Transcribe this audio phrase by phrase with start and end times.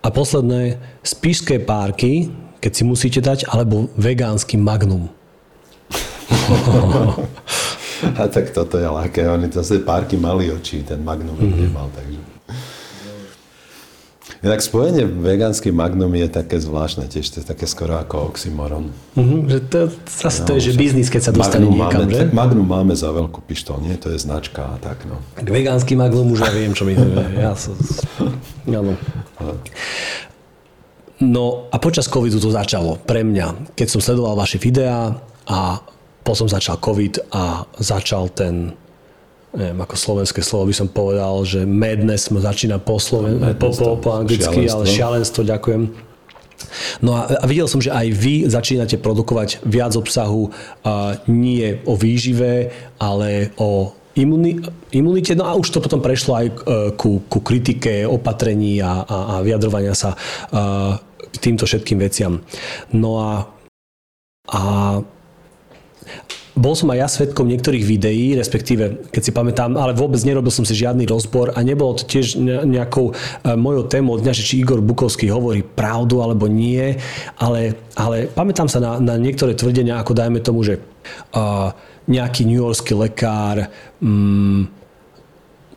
[0.00, 5.12] A posledné, spíšské párky, keď si musíte dať, alebo vegánsky magnum.
[8.00, 9.28] A tak toto je ľahké.
[9.28, 11.68] Oni zase párky mali oči, ten magnum mm-hmm.
[11.68, 12.16] nemal, takže...
[14.40, 18.88] Inak spojenie vegánsky magnum je také zvláštne tiež, to je také skoro ako oxymoron.
[19.12, 19.78] Mm-hmm, že to,
[20.08, 22.24] zase no, to je, že biznis, keď sa dostane magnum niekam, máme, že?
[22.32, 24.00] Magnum máme za veľkú pištol, nie?
[24.00, 25.20] To je značka a tak, no.
[25.36, 27.36] K vegánsky magnum už ja viem, čo mi to je.
[27.36, 27.76] Ja som,
[28.72, 28.96] no.
[31.20, 35.84] no a počas covidu to začalo pre mňa, keď som sledoval vaše videá a
[36.24, 38.72] potom začal covid a začal ten
[39.54, 44.10] neviem, ako slovenské slovo by som povedal, že madness začína po, sloven, po, po, po
[44.14, 44.76] anglicky, šialenstvo.
[44.78, 45.82] ale šialenstvo, ďakujem.
[47.00, 50.52] No a, videl som, že aj vy začínate produkovať viac obsahu
[50.84, 54.60] a nie o výžive, ale o imuni,
[54.92, 55.32] imunite.
[55.34, 56.54] No a už to potom prešlo aj e,
[56.94, 62.44] ku, ku kritike, opatrení a, a, a vyjadrovania sa a, k týmto všetkým veciam.
[62.92, 63.32] No a,
[64.50, 64.60] a
[66.58, 70.66] bol som aj ja svetkom niektorých videí, respektíve, keď si pamätám, ale vôbec nerobil som
[70.66, 74.82] si žiadny rozbor a nebolo to tiež nejakou e, mojou témou dňa, že či Igor
[74.82, 76.98] Bukovský hovorí pravdu alebo nie,
[77.38, 80.82] ale, ale pamätám sa na, na niektoré tvrdenia, ako dajme tomu, že
[81.34, 81.70] uh,
[82.10, 83.70] nejaký newyorský lekár
[84.02, 84.66] um,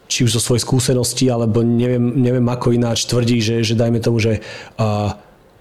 [0.10, 4.22] či už zo svojej skúsenosti, alebo neviem, neviem ako ináč tvrdí, že, že dajme tomu,
[4.22, 4.46] že
[4.78, 5.10] uh,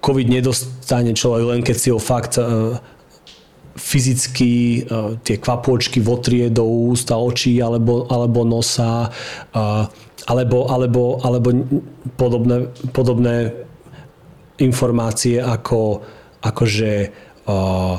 [0.02, 2.76] COVID nedostane človek len keď si ho fakt uh,
[3.82, 9.10] fyzicky uh, tie kvapôčky votrie do úst a očí alebo, alebo nosa
[9.52, 9.84] uh,
[10.30, 11.50] alebo, alebo, alebo
[12.14, 13.50] podobné, podobné
[14.62, 15.98] informácie ako,
[16.46, 17.10] ako že
[17.50, 17.98] uh,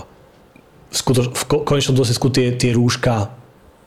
[0.87, 3.27] v, skutoč, v konečnom dôsledku tie, tie rúška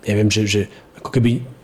[0.05, 0.63] neviem, že, že
[1.01, 1.56] ako keby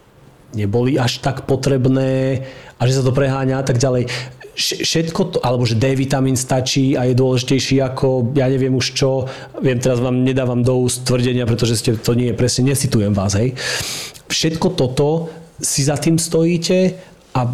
[0.53, 2.45] neboli až tak potrebné
[2.77, 4.09] a že sa to preháňa a tak ďalej
[4.57, 9.25] všetko to, alebo že D vitamín stačí a je dôležitejší ako, ja neviem už čo,
[9.65, 13.33] viem, teraz vám nedávam do úst tvrdenia, pretože ste, to nie je presne, nesitujem vás,
[13.33, 13.57] hej.
[14.29, 17.01] Všetko toto si za tým stojíte
[17.33, 17.49] a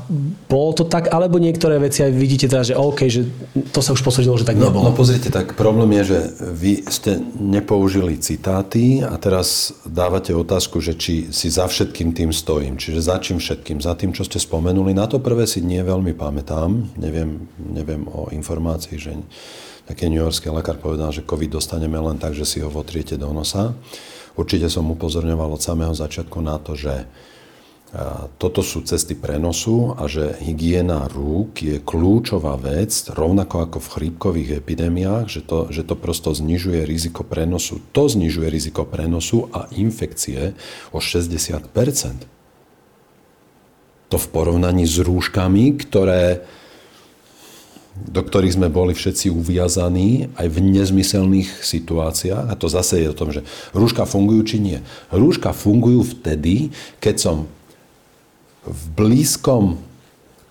[0.50, 3.22] bolo to tak, alebo niektoré veci aj vidíte teraz, že OK, že
[3.70, 4.82] to sa už posvedilo, že tak no, nebolo.
[4.82, 6.18] No, no pozrite, tak problém je, že
[6.50, 12.74] vy ste nepoužili citáty a teraz dávate otázku, že či si za všetkým tým stojím.
[12.74, 13.78] Čiže za čím všetkým?
[13.78, 14.98] Za tým, čo ste spomenuli.
[14.98, 16.98] Na to prvé si nie veľmi pamätám.
[16.98, 19.14] Neviem, neviem o informácii, že
[19.86, 23.78] taký Yorkský lekár povedal, že COVID dostaneme len tak, že si ho votriete do nosa.
[24.34, 27.06] Určite som upozorňoval od samého začiatku na to, že
[28.37, 34.50] toto sú cesty prenosu a že hygiena rúk je kľúčová vec, rovnako ako v chrípkových
[34.60, 37.81] epidémiách, že to, že to prosto znižuje riziko prenosu.
[37.97, 40.53] To znižuje riziko prenosu a infekcie
[40.93, 42.28] o 60%
[44.12, 46.44] To v porovnaní s rúškami, ktoré,
[47.97, 52.53] do ktorých sme boli všetci uviazaní aj v nezmyselných situáciách.
[52.53, 54.78] A to zase je o tom, že rúška fungujú či nie.
[55.09, 56.69] Rúška fungujú vtedy,
[57.00, 57.38] keď som
[58.68, 59.80] v blízkom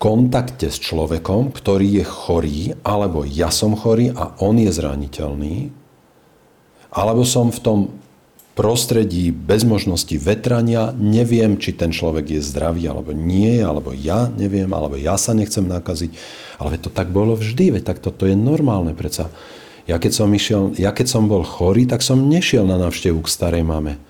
[0.01, 5.73] kontakte s človekom, ktorý je chorý, alebo ja som chorý a on je zraniteľný,
[6.94, 7.79] alebo som v tom
[8.57, 14.66] prostredí bez možnosti vetrania, neviem, či ten človek je zdravý alebo nie, alebo ja neviem,
[14.73, 16.09] alebo ja sa nechcem nakaziť.
[16.57, 19.29] Ale to tak bolo vždy, veď tak toto je normálne predsa.
[19.85, 23.29] Ja keď, som išiel, ja keď som bol chorý, tak som nešiel na návštevu k
[23.29, 24.01] starej mame.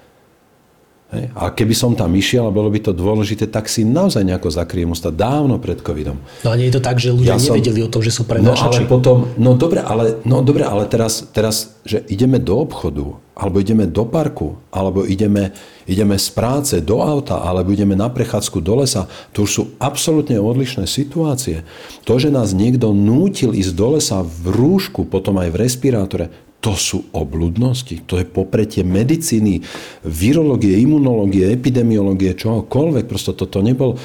[1.07, 1.31] Hej.
[1.39, 4.91] A keby som tam išiel a bolo by to dôležité, tak si naozaj nejako zakriem
[4.91, 6.19] ústa dávno pred covidom.
[6.43, 7.87] No a nie je to tak, že ľudia ja nevedeli som...
[7.87, 8.83] o tom, že sú prenášači?
[8.83, 13.15] No ale potom, no dobre, ale, no dobre, ale teraz, teraz, že ideme do obchodu,
[13.39, 15.55] alebo ideme do parku, alebo ideme,
[15.87, 20.35] ideme z práce do auta, alebo ideme na prechádzku do lesa, to už sú absolútne
[20.43, 21.63] odlišné situácie.
[22.03, 26.25] To, že nás niekto nútil ísť do lesa v rúšku, potom aj v respirátore,
[26.57, 29.61] to sú obludnosti, to je popretie medicíny,
[30.01, 33.05] virológie, imunológie, epidemiológie, čohokoľvek.
[33.05, 33.95] Prosto toto nebol...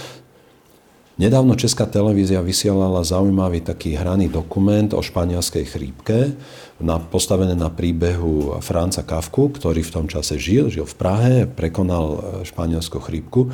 [1.12, 6.32] Nedávno Česká televízia vysielala zaujímavý taký hraný dokument o španielskej chrípke,
[6.80, 12.40] na, postavené na príbehu Franca Kafku, ktorý v tom čase žil, žil v Prahe, prekonal
[12.48, 13.52] španielskú chrípku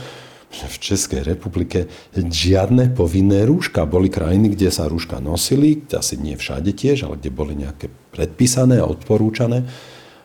[0.49, 3.85] v Českej republike žiadne povinné rúška.
[3.85, 8.81] Boli krajiny, kde sa rúška nosili, asi nie všade tiež, ale kde boli nejaké predpísané
[8.81, 9.69] a odporúčané.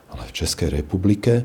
[0.07, 1.43] Ale v Českej republike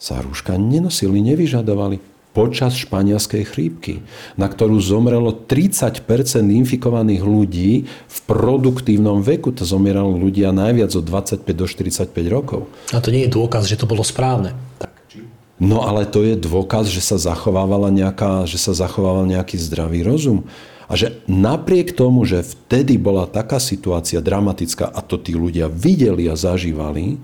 [0.00, 4.06] sa rúška nenosili, nevyžadovali počas španielskej chrípky,
[4.38, 6.06] na ktorú zomrelo 30%
[6.46, 9.50] infikovaných ľudí v produktívnom veku.
[9.58, 12.70] To zomierali ľudia najviac od 25 do 45 rokov.
[12.94, 14.54] A to nie je dôkaz, že to bolo správne.
[15.60, 20.48] No ale to je dôkaz, že sa zachovávala nejaká, že sa zachovával nejaký zdravý rozum.
[20.90, 26.26] A že napriek tomu, že vtedy bola taká situácia dramatická a to tí ľudia videli
[26.26, 27.22] a zažívali,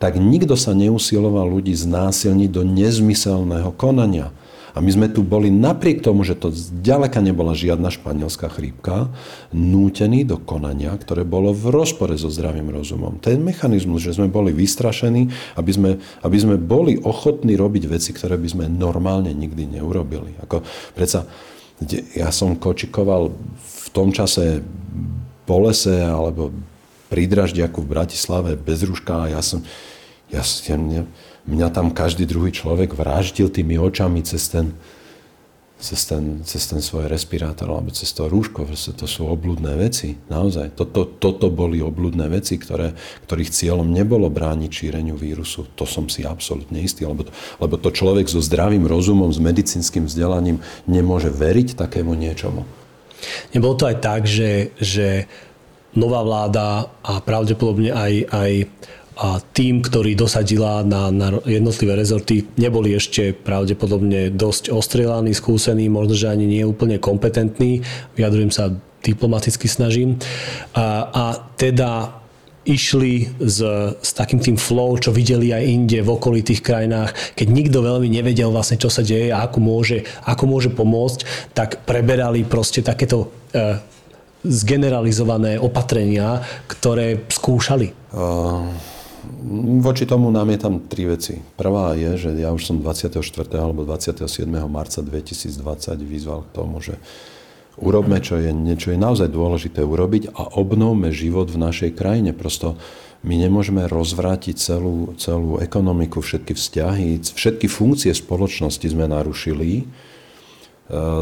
[0.00, 4.32] tak nikto sa neusiloval ľudí znásilniť do nezmyselného konania.
[4.72, 9.12] A my sme tu boli napriek tomu, že to zďaleka nebola žiadna španielská chrípka,
[9.52, 13.20] nútení do konania, ktoré bolo v rozpore so zdravým rozumom.
[13.20, 15.28] Ten mechanizmus, že sme boli vystrašení,
[15.60, 15.90] aby sme,
[16.24, 20.40] aby sme boli ochotní robiť veci, ktoré by sme normálne nikdy neurobili.
[20.40, 20.64] Ako,
[20.96, 21.28] predsa,
[22.16, 24.64] ja som kočikoval v tom čase
[25.44, 26.48] po lese alebo
[27.12, 29.60] pri Draždiaku v Bratislave bez ruška a ja som,
[30.32, 31.04] ja, ja,
[31.46, 34.74] mňa tam každý druhý človek vraždil tými očami cez ten,
[35.82, 38.70] cez ten, cez ten svoj respirátor alebo cez to rúško.
[38.70, 40.14] To sú obludné veci.
[40.30, 40.78] Naozaj.
[40.78, 42.94] Toto, toto boli obludné veci, ktoré,
[43.26, 45.66] ktorých cieľom nebolo brániť šíreniu vírusu.
[45.74, 47.02] To som si absolútne istý.
[47.02, 52.62] Lebo to, lebo to človek so zdravým rozumom, s medicínskym vzdelaním nemôže veriť takému niečomu.
[53.50, 55.26] Nebolo to aj tak, že, že
[55.98, 58.52] nová vláda a pravdepodobne aj, aj
[59.16, 66.16] a tým, ktorý dosadila na, na jednotlivé rezorty, neboli ešte pravdepodobne dosť ostrelaní, skúsení, možno,
[66.16, 67.84] že ani nie úplne kompetentní.
[68.16, 68.72] Vyjadrujem sa
[69.04, 70.16] diplomaticky snažím.
[70.72, 71.24] A, a
[71.60, 72.22] teda
[72.62, 73.58] išli s,
[73.98, 78.54] s takým tým flow, čo videli aj inde v okolitých krajinách, keď nikto veľmi nevedel
[78.54, 83.82] vlastne, čo sa deje a ako môže, ako môže pomôcť, tak preberali proste takéto e,
[84.46, 88.14] zgeneralizované opatrenia, ktoré skúšali.
[88.14, 88.91] Uh
[89.82, 91.42] Voči tomu namietam tri veci.
[91.58, 93.18] Prvá je, že ja už som 24.
[93.58, 94.46] alebo 27.
[94.70, 96.94] marca 2020 vyzval k tomu, že
[97.82, 102.30] urobme, čo je, čo je naozaj dôležité urobiť a obnovme život v našej krajine.
[102.30, 102.78] Prosto
[103.26, 109.90] my nemôžeme rozvrátiť celú, celú ekonomiku, všetky vzťahy, všetky funkcie spoločnosti sme narušili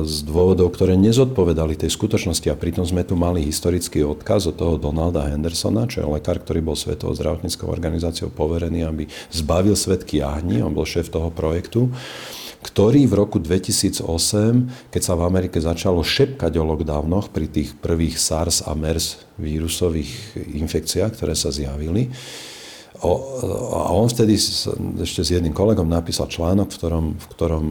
[0.02, 2.50] z dôvodov, ktoré nezodpovedali tej skutočnosti.
[2.50, 6.58] A pritom sme tu mali historický odkaz od toho Donalda Hendersona, čo je lekár, ktorý
[6.58, 11.87] bol Svetovou zdravotníckou organizáciou poverený, aby zbavil svet kiahni, on bol šéf toho projektu
[12.61, 14.05] ktorý v roku 2008,
[14.93, 20.37] keď sa v Amerike začalo šepkať o lockdownoch pri tých prvých SARS a MERS vírusových
[20.37, 22.12] infekciách, ktoré sa zjavili,
[23.00, 23.12] O,
[23.81, 24.37] a on vtedy
[25.00, 27.64] ešte s jedným kolegom napísal článok, v ktorom, v ktorom,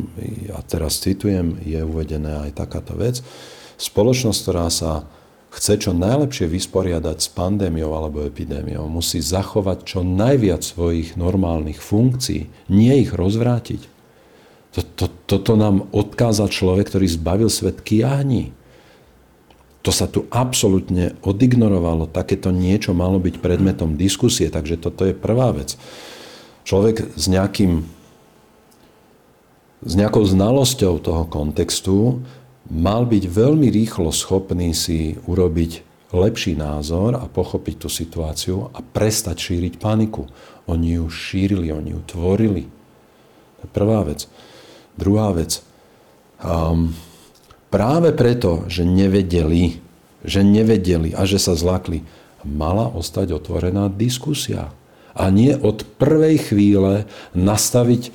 [0.49, 3.21] ja teraz citujem, je uvedená aj takáto vec.
[3.77, 5.05] Spoločnosť, ktorá sa
[5.53, 12.49] chce čo najlepšie vysporiadať s pandémiou alebo epidémiou, musí zachovať čo najviac svojich normálnych funkcií,
[12.69, 13.81] nie ich rozvrátiť.
[14.69, 18.53] Toto, toto nám odkázal človek, ktorý zbavil svet kiahní.
[19.87, 22.11] To sa tu absolútne odignorovalo.
[22.11, 25.79] Takéto niečo malo byť predmetom diskusie, takže toto je prvá vec.
[26.67, 27.87] Človek s nejakým
[29.79, 32.19] s nejakou znalosťou toho kontextu
[32.67, 39.39] mal byť veľmi rýchlo schopný si urobiť lepší názor a pochopiť tú situáciu a prestať
[39.39, 40.27] šíriť paniku.
[40.67, 42.67] Oni ju šírili, oni ju tvorili.
[43.59, 44.27] To je prvá vec.
[44.99, 45.63] Druhá vec.
[46.43, 46.91] Um,
[47.69, 49.81] práve preto, že nevedeli,
[50.25, 52.03] že nevedeli a že sa zlakli,
[52.43, 54.73] mala ostať otvorená diskusia.
[55.17, 58.13] A nie od prvej chvíle nastaviť,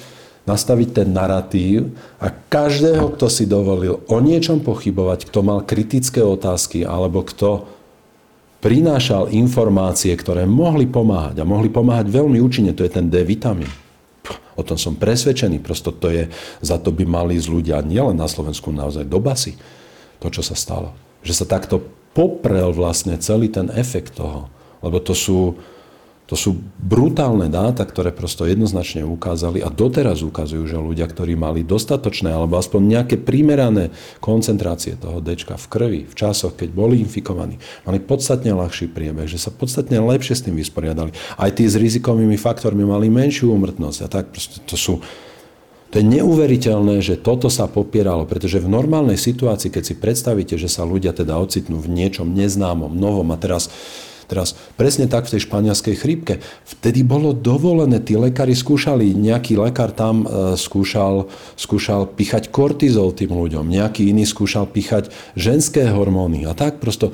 [0.48, 1.92] nastaviť ten narratív
[2.22, 7.68] a každého, kto si dovolil o niečom pochybovať, kto mal kritické otázky alebo kto
[8.64, 13.83] prinášal informácie, ktoré mohli pomáhať a mohli pomáhať veľmi účinne, to je ten D vitamín
[14.54, 15.60] O tom som presvedčený.
[15.60, 16.30] Prosto to je,
[16.62, 19.58] za to by mali z ľudia nielen na Slovensku naozaj do basy.
[20.22, 20.94] To, čo sa stalo.
[21.26, 21.82] Že sa takto
[22.14, 24.48] poprel vlastne celý ten efekt toho.
[24.80, 25.58] Lebo to sú,
[26.24, 31.60] to sú brutálne dáta, ktoré prosto jednoznačne ukázali a doteraz ukazujú, že ľudia, ktorí mali
[31.60, 33.92] dostatočné alebo aspoň nejaké primerané
[34.24, 39.36] koncentrácie toho D v krvi v časoch, keď boli infikovaní, mali podstatne ľahší priebeh, že
[39.36, 41.12] sa podstatne lepšie s tým vysporiadali.
[41.36, 45.04] Aj tí s rizikovými faktormi mali menšiu úmrtnosť a tak proste to sú
[45.92, 50.66] to je neuveriteľné, že toto sa popieralo, pretože v normálnej situácii, keď si predstavíte, že
[50.66, 53.70] sa ľudia teda ocitnú v niečom neznámom, novom a teraz
[54.26, 56.34] Teraz presne tak v tej španielskej chrípke.
[56.64, 63.32] Vtedy bolo dovolené, tí lekári skúšali, nejaký lekár tam e, skúšal, skúšal píchať kortizol tým
[63.32, 67.12] ľuďom, nejaký iný skúšal píchať ženské hormóny a tak prosto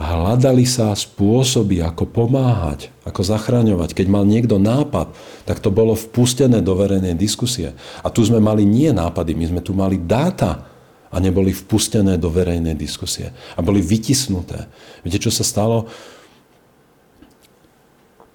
[0.00, 3.92] hľadali sa spôsoby, ako pomáhať, ako zachraňovať.
[3.92, 5.12] Keď mal niekto nápad,
[5.44, 7.76] tak to bolo vpustené do verejnej diskusie.
[8.00, 10.64] A tu sme mali nie nápady, my sme tu mali dáta
[11.12, 13.36] a neboli vpustené do verejnej diskusie.
[13.54, 14.72] A boli vytisnuté.
[15.04, 15.90] Viete, čo sa stalo?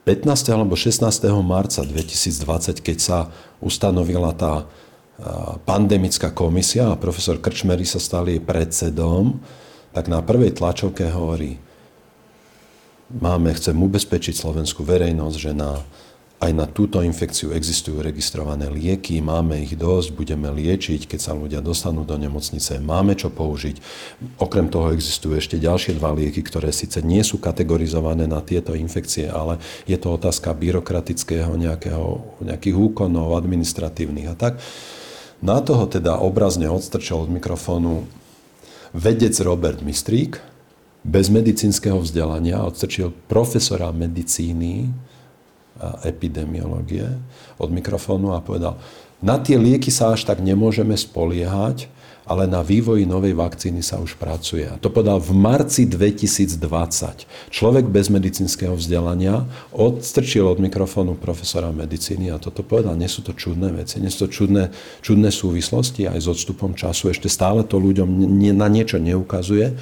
[0.05, 0.53] 15.
[0.53, 1.01] alebo 16.
[1.41, 3.17] marca 2020, keď sa
[3.57, 4.69] ustanovila tá
[5.65, 9.41] pandemická komisia a profesor Krčmery sa stal jej predsedom,
[9.95, 11.57] tak na prvej tlačovke hovorí,
[13.09, 15.81] máme, chcem ubezpečiť slovenskú verejnosť, že na
[16.35, 21.63] aj na túto infekciu existujú registrované lieky, máme ich dosť, budeme liečiť, keď sa ľudia
[21.63, 23.79] dostanú do nemocnice, máme čo použiť.
[24.43, 29.31] Okrem toho existujú ešte ďalšie dva lieky, ktoré síce nie sú kategorizované na tieto infekcie,
[29.31, 34.53] ale je to otázka byrokratického nejakého, nejakých úkonov administratívnych a tak.
[35.39, 38.03] Na toho teda obrazne odstrčil od mikrofónu
[38.91, 40.43] vedec Robert Mistrík,
[41.05, 44.89] bez medicínskeho vzdelania, odstrčil profesora medicíny
[46.03, 47.07] epidemiológie
[47.59, 48.79] od mikrofónu a povedal,
[49.23, 51.87] na tie lieky sa až tak nemôžeme spoliehať,
[52.25, 54.65] ale na vývoji novej vakcíny sa už pracuje.
[54.65, 56.57] A to povedal v marci 2020.
[57.53, 62.97] Človek bez medicínskeho vzdelania odstrčil od mikrofónu profesora medicíny a toto povedal.
[62.97, 64.73] Nie sú to čudné veci, nie sú to čudné,
[65.05, 67.13] čudné súvislosti aj s odstupom času.
[67.13, 68.09] Ešte stále to ľuďom
[68.57, 69.77] na niečo neukazuje.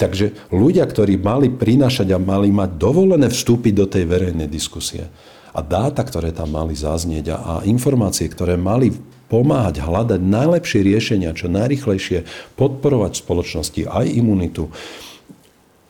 [0.00, 5.12] Takže ľudia, ktorí mali prinášať a mali mať dovolené vstúpiť do tej verejnej diskusie
[5.52, 8.96] a dáta, ktoré tam mali zaznieť a, a informácie, ktoré mali
[9.28, 12.24] pomáhať hľadať najlepšie riešenia, čo najrychlejšie
[12.56, 14.72] podporovať spoločnosti aj imunitu,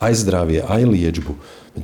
[0.03, 1.33] aj zdravie, aj liečbu.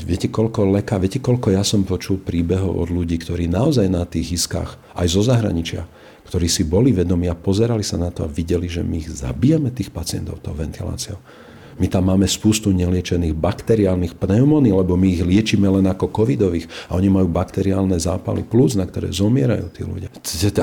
[0.03, 4.35] Viete, koľko leka, viete, koľko ja som počul príbehov od ľudí, ktorí naozaj na tých
[4.35, 5.87] iskách, aj zo zahraničia,
[6.27, 9.71] ktorí si boli vedomí a pozerali sa na to a videli, že my ich zabijame
[9.71, 11.46] tých pacientov tou ventiláciou.
[11.77, 16.97] My tam máme spustu neliečených bakteriálnych pneumónií, lebo my ich liečíme len ako covidových a
[16.97, 20.09] oni majú bakteriálne zápaly plus, na ktoré zomierajú tí ľudia.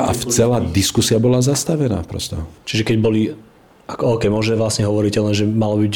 [0.01, 2.41] A celá diskusia bola zastavená prosto.
[2.65, 3.21] Čiže keď boli
[3.83, 5.93] OK, môže vlastne hovoríte len, že malo byť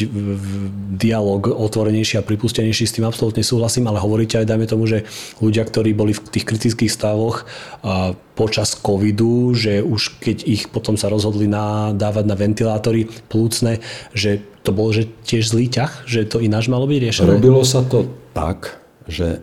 [1.00, 5.08] dialog otvorenejší a pripustenejší, s tým absolútne súhlasím, ale hovoríte aj, dajme tomu, že
[5.40, 7.48] ľudia, ktorí boli v tých kritických stavoch
[7.80, 13.80] a počas covidu, že už keď ich potom sa rozhodli na, dávať na ventilátory plúcne,
[14.12, 17.40] že to bolo že tiež zlý ťah, že to ináč malo byť riešené?
[17.40, 18.04] Robilo sa to
[18.36, 19.40] tak, že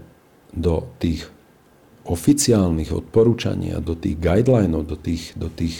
[0.53, 1.25] do tých
[2.05, 5.73] oficiálnych odporúčaní a do tých guidelinov, do tých, do tých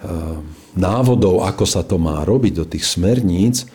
[0.00, 0.40] uh,
[0.74, 3.66] návodov, ako sa to má robiť, do tých smerníc,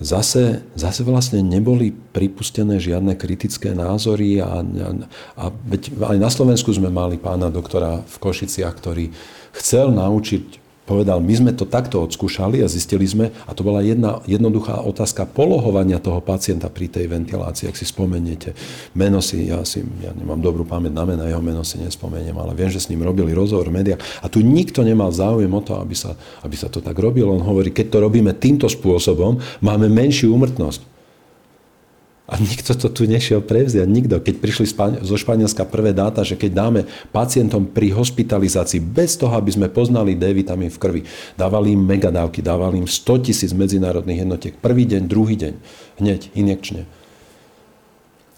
[0.00, 4.88] zase, zase vlastne neboli pripustené žiadne kritické názory a, a,
[5.38, 9.10] a veď aj na Slovensku sme mali pána doktora v Košiciach, ktorý
[9.56, 14.22] chcel naučiť povedal, my sme to takto odskúšali a zistili sme, a to bola jedna
[14.24, 18.54] jednoduchá otázka polohovania toho pacienta pri tej ventilácii, ak si spomeniete.
[18.94, 22.54] Meno si, ja, si, ja nemám dobrú pamäť na mena, jeho meno si nespomeniem, ale
[22.54, 25.76] viem, že s ním robili rozhovor v médiách a tu nikto nemal záujem o to,
[25.76, 26.14] aby sa,
[26.46, 27.34] aby sa to tak robilo.
[27.34, 30.95] On hovorí, keď to robíme týmto spôsobom, máme menšiu úmrtnosť.
[32.26, 34.18] A nikto to tu nešiel prevziať, nikto.
[34.18, 34.66] Keď prišli
[35.06, 36.80] zo Španielska prvé dáta, že keď dáme
[37.14, 41.00] pacientom pri hospitalizácii bez toho, aby sme poznali D vitamín v krvi,
[41.38, 44.54] dávali im megadávky, dávali im 100 tisíc medzinárodných jednotiek.
[44.58, 45.54] Prvý deň, druhý deň,
[46.02, 46.82] hneď, injekčne.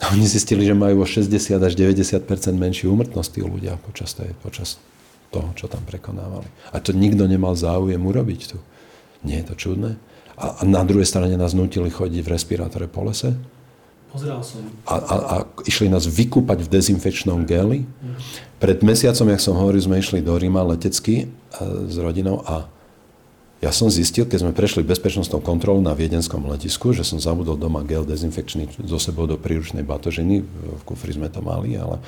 [0.04, 2.28] A oni zistili, že majú o 60 až 90
[2.60, 4.76] menšiu úmrtnosť tí ľudia počas, tej, počas
[5.32, 6.46] toho, čo tam prekonávali.
[6.70, 8.60] A to nikto nemal záujem urobiť tu.
[9.24, 9.96] Nie je to čudné?
[10.38, 13.34] A na druhej strane nás nutili chodiť v respirátore po lese?
[14.08, 14.64] Pozeral som.
[14.88, 15.36] A, a, a
[15.68, 17.84] išli nás vykúpať v dezinfekčnom geli.
[18.58, 21.28] Pred mesiacom, jak som hovoril, sme išli do Ríma letecky
[21.86, 22.66] s rodinou a
[23.58, 27.82] ja som zistil, keď sme prešli bezpečnostnou kontrolu na viedenskom letisku, že som zabudol doma
[27.82, 30.46] gel dezinfekčný zo sebou do príručnej batožiny.
[30.46, 31.98] V kufri sme to mali, ale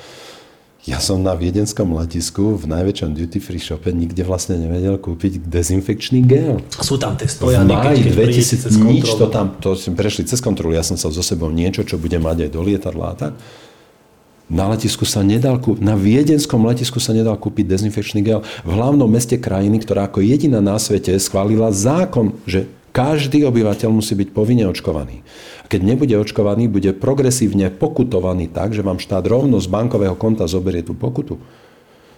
[0.81, 6.25] ja som na viedenskom letisku v najväčšom duty free shope nikde vlastne nevedel kúpiť dezinfekčný
[6.25, 6.57] gel.
[6.81, 10.73] Sú tam tie stojany, v máji 2000 nič to tam, to sme prešli cez kontrolu,
[10.73, 13.33] ja som sa so sebou niečo, čo bude mať aj do lietadla a tak.
[14.51, 18.41] Na letisku sa nedal kúpiť, na viedenskom letisku sa nedal kúpiť dezinfekčný gel.
[18.65, 24.13] V hlavnom meste krajiny, ktorá ako jediná na svete schválila zákon, že každý obyvateľ musí
[24.19, 25.23] byť povinne očkovaný.
[25.71, 30.83] Keď nebude očkovaný, bude progresívne pokutovaný tak, že vám štát rovno z bankového konta zoberie
[30.83, 31.39] tú pokutu.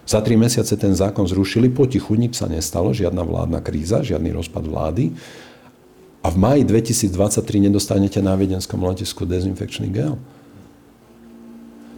[0.04, 4.66] Za tri mesiace ten zákon zrušili, potichu nič sa nestalo, žiadna vládna kríza, žiadny rozpad
[4.68, 5.14] vlády.
[6.20, 10.20] A v maji 2023 nedostanete na viedenskom letisku dezinfekčný gel.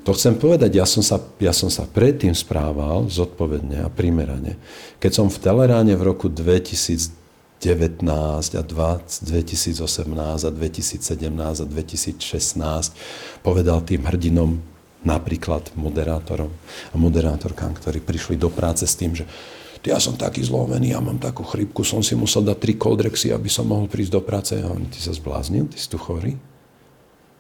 [0.07, 4.55] To chcem povedať, ja som, sa, ja som sa predtým správal zodpovedne a primerane.
[5.03, 7.26] Keď som v Teleráne v roku 2000
[7.61, 8.05] 19
[8.57, 14.61] a 20, 2018 a 2017 a 2016 povedal tým hrdinom,
[15.07, 16.51] napríklad moderátorom
[16.91, 19.25] a moderátorkám, ktorí prišli do práce s tým, že
[19.87, 23.47] ja som taký zlomený, ja mám takú chrypku, som si musel dať tri koldrexy, aby
[23.47, 24.59] som mohol prísť do práce.
[24.59, 26.35] A oni, ty sa zbláznil, ty si tu chorý?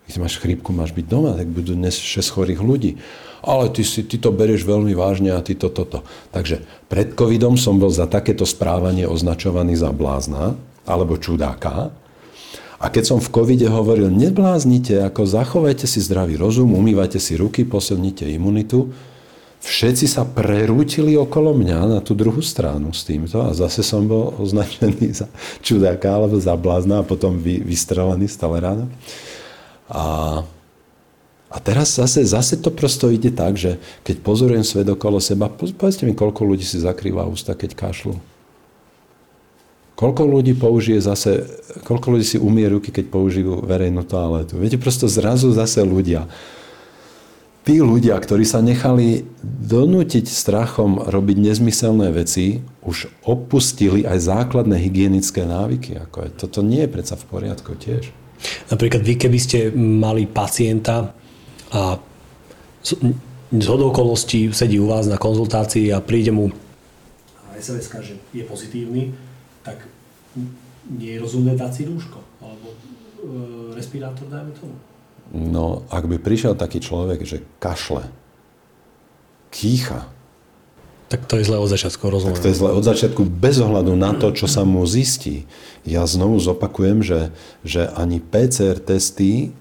[0.07, 3.03] Keď máš chrípku, máš byť doma, tak budú dnes 6 chorých ľudí.
[3.43, 6.07] Ale ty, si, ty to berieš veľmi vážne a ty to, toto.
[6.31, 10.55] Takže pred covidom som bol za takéto správanie označovaný za blázna
[10.87, 11.91] alebo čudáka.
[12.77, 17.65] A keď som v covide hovoril, nebláznite, ako zachovajte si zdravý rozum, umývajte si ruky,
[17.65, 18.93] posilnite imunitu,
[19.65, 24.37] všetci sa prerútili okolo mňa na tú druhú stranu s týmto a zase som bol
[24.39, 25.27] označený za
[25.65, 28.87] čudáka alebo za blázna a potom vy, vystrelený stále ráno.
[29.87, 30.43] A,
[31.51, 36.03] a teraz zase, zase to prosto ide tak, že keď pozorujem svet okolo seba, povedzte
[36.05, 38.19] mi, koľko ľudí si zakrýva ústa, keď kašľú.
[39.97, 41.49] Koľko ľudí použije zase,
[41.89, 44.61] koľko ľudí si umie ruky, keď použijú verejnú toaletu.
[44.61, 46.29] Viete, prosto zrazu zase ľudia.
[47.65, 55.49] Tí ľudia, ktorí sa nechali donútiť strachom robiť nezmyselné veci, už opustili aj základné hygienické
[55.49, 55.99] návyky.
[55.99, 56.31] Ako je.
[56.45, 58.13] Toto nie je predsa v poriadku tiež.
[58.71, 61.15] Napríklad vy, keby ste mali pacienta
[61.73, 61.99] a
[63.51, 66.51] z okolností sedí u vás na konzultácii a príde mu
[67.57, 69.17] a SMS že je pozitívny,
[69.65, 69.89] tak
[70.93, 72.77] nie je rozumné dať si rúško alebo e,
[73.73, 74.77] respirátor, dajme tomu.
[75.33, 78.07] No, ak by prišiel taký človek, že kašle,
[79.51, 80.07] kýcha,
[81.07, 82.35] tak to je zle od začiatku, rozumiem.
[82.35, 85.47] Tak to je zle od začiatku, bez ohľadu na to, čo sa mu zistí.
[85.87, 87.31] Ja znovu zopakujem, že,
[87.63, 89.55] že ani PCR testy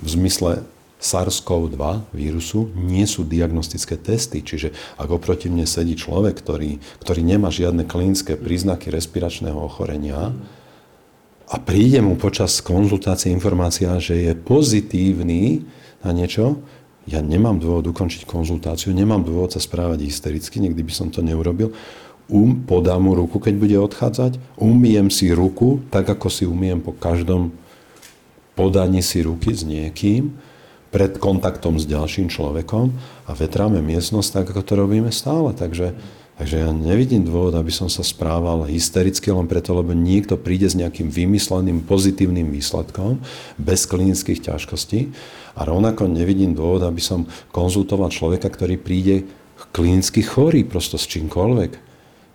[0.00, 0.64] v zmysle
[1.00, 4.40] SARS-CoV-2 vírusu nie sú diagnostické testy.
[4.40, 10.32] Čiže ak oproti mne sedí človek, ktorý, ktorý nemá žiadne klinické príznaky respiračného ochorenia
[11.50, 15.64] a príde mu počas konzultácie informácia, že je pozitívny
[16.04, 16.60] na niečo,
[17.08, 21.72] ja nemám dôvod ukončiť konzultáciu, nemám dôvod sa správať hystericky, nikdy by som to neurobil.
[22.30, 26.94] Um, podám mu ruku, keď bude odchádzať, umiem si ruku, tak ako si umiem po
[26.94, 27.50] každom
[28.54, 30.36] podaní si ruky s niekým,
[30.90, 32.90] pred kontaktom s ďalším človekom
[33.26, 35.54] a vetráme miestnosť tak, ako to robíme stále.
[35.54, 35.94] Takže,
[36.40, 40.72] takže ja nevidím dôvod, aby som sa správal hystericky len preto, lebo niekto príde s
[40.72, 43.20] nejakým vymysleným pozitívnym výsledkom
[43.60, 45.12] bez klinických ťažkostí
[45.52, 49.28] a rovnako nevidím dôvod, aby som konzultoval človeka, ktorý príde
[49.76, 51.76] klinicky chorý prosto s čímkoľvek.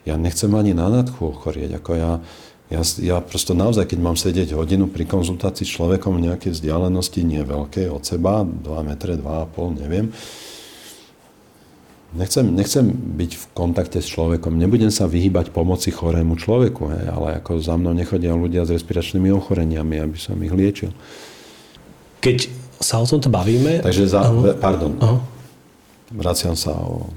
[0.05, 1.81] Ja nechcem ani na nadchu ochorieť.
[1.81, 2.21] Ako ja,
[2.69, 7.25] ja, ja prosto naozaj, keď mám sedieť hodinu pri konzultácii s človekom v nejakej vzdialenosti,
[7.25, 10.13] nie veľké od seba, 2 metre, 2,5, neviem,
[12.15, 17.43] Nechcem, nechcem byť v kontakte s človekom, nebudem sa vyhýbať pomoci chorému človeku, hej, ale
[17.43, 20.95] ako za mnou nechodia ľudia s respiračnými ochoreniami, aby som ich liečil.
[22.23, 22.47] Keď
[22.80, 23.84] sa o tomto bavíme...
[23.84, 24.56] Takže za, uh-huh.
[24.56, 25.19] pardon, uh-huh.
[26.15, 27.12] vraciam sa o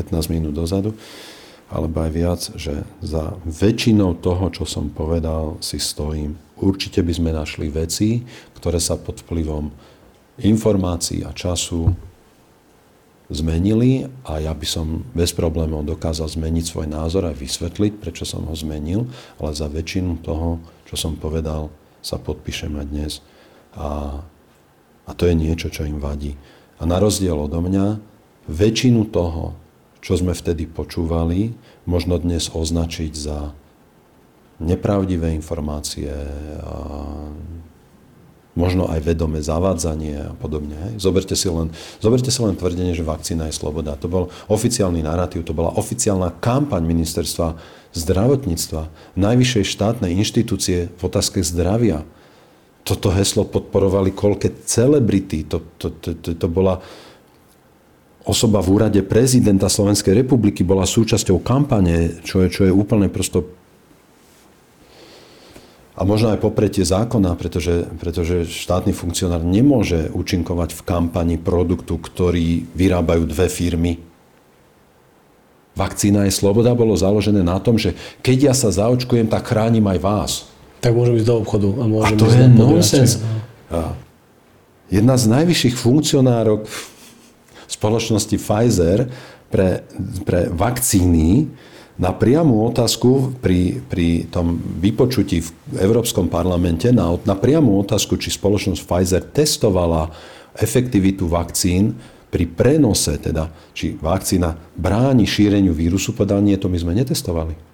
[0.00, 0.96] 15 minút dozadu
[1.72, 6.36] alebo aj viac, že za väčšinou toho, čo som povedal, si stojím.
[6.60, 8.20] Určite by sme našli veci,
[8.60, 9.72] ktoré sa pod vplyvom
[10.44, 11.88] informácií a času
[13.32, 18.44] zmenili a ja by som bez problémov dokázal zmeniť svoj názor a vysvetliť, prečo som
[18.44, 19.08] ho zmenil,
[19.40, 21.72] ale za väčšinu toho, čo som povedal,
[22.04, 23.12] sa podpíšem aj dnes.
[23.72, 24.20] A,
[25.08, 26.36] a to je niečo, čo im vadí.
[26.76, 27.98] A na rozdiel odo mňa,
[28.50, 29.56] väčšinu toho,
[30.02, 31.54] čo sme vtedy počúvali,
[31.86, 33.54] možno dnes označiť za
[34.58, 36.10] nepravdivé informácie,
[38.52, 40.76] možno aj vedomé zavádzanie a podobne.
[40.76, 41.00] Hej.
[41.00, 41.72] Zoberte, si len,
[42.04, 43.96] zoberte si len tvrdenie, že vakcína je sloboda.
[43.96, 47.56] To bol oficiálny narratív, to bola oficiálna kampaň ministerstva
[47.96, 52.04] zdravotníctva, najvyššej štátnej inštitúcie v otázke zdravia.
[52.84, 55.48] Toto heslo podporovali koľké celebrity.
[55.48, 56.82] To, to, to, to, to bola
[58.26, 63.61] osoba v úrade prezidenta Slovenskej republiky bola súčasťou kampane, čo je, čo je úplne prosto
[65.92, 72.64] a možno aj popretie zákona, pretože, pretože štátny funkcionár nemôže účinkovať v kampani produktu, ktorý
[72.72, 73.92] vyrábajú dve firmy.
[75.76, 79.98] Vakcína je sloboda bolo založené na tom, že keď ja sa zaočkujem, tak chránim aj
[80.00, 80.32] vás.
[80.80, 81.68] Tak môžem ísť do obchodu.
[81.80, 83.12] A, môžem a to je nonsens.
[84.92, 86.68] Jedna z najvyšších funkcionárok
[87.64, 89.08] spoločnosti Pfizer
[89.48, 89.84] pre,
[90.28, 91.48] pre vakcíny
[92.00, 98.32] na priamu otázku pri, pri tom vypočutí v Európskom parlamente, na, na priamu otázku, či
[98.32, 100.08] spoločnosť Pfizer testovala
[100.56, 101.96] efektivitu vakcín
[102.32, 107.71] pri prenose, teda, či vakcína bráni šíreniu vírusu, povedal, nie, to my sme netestovali.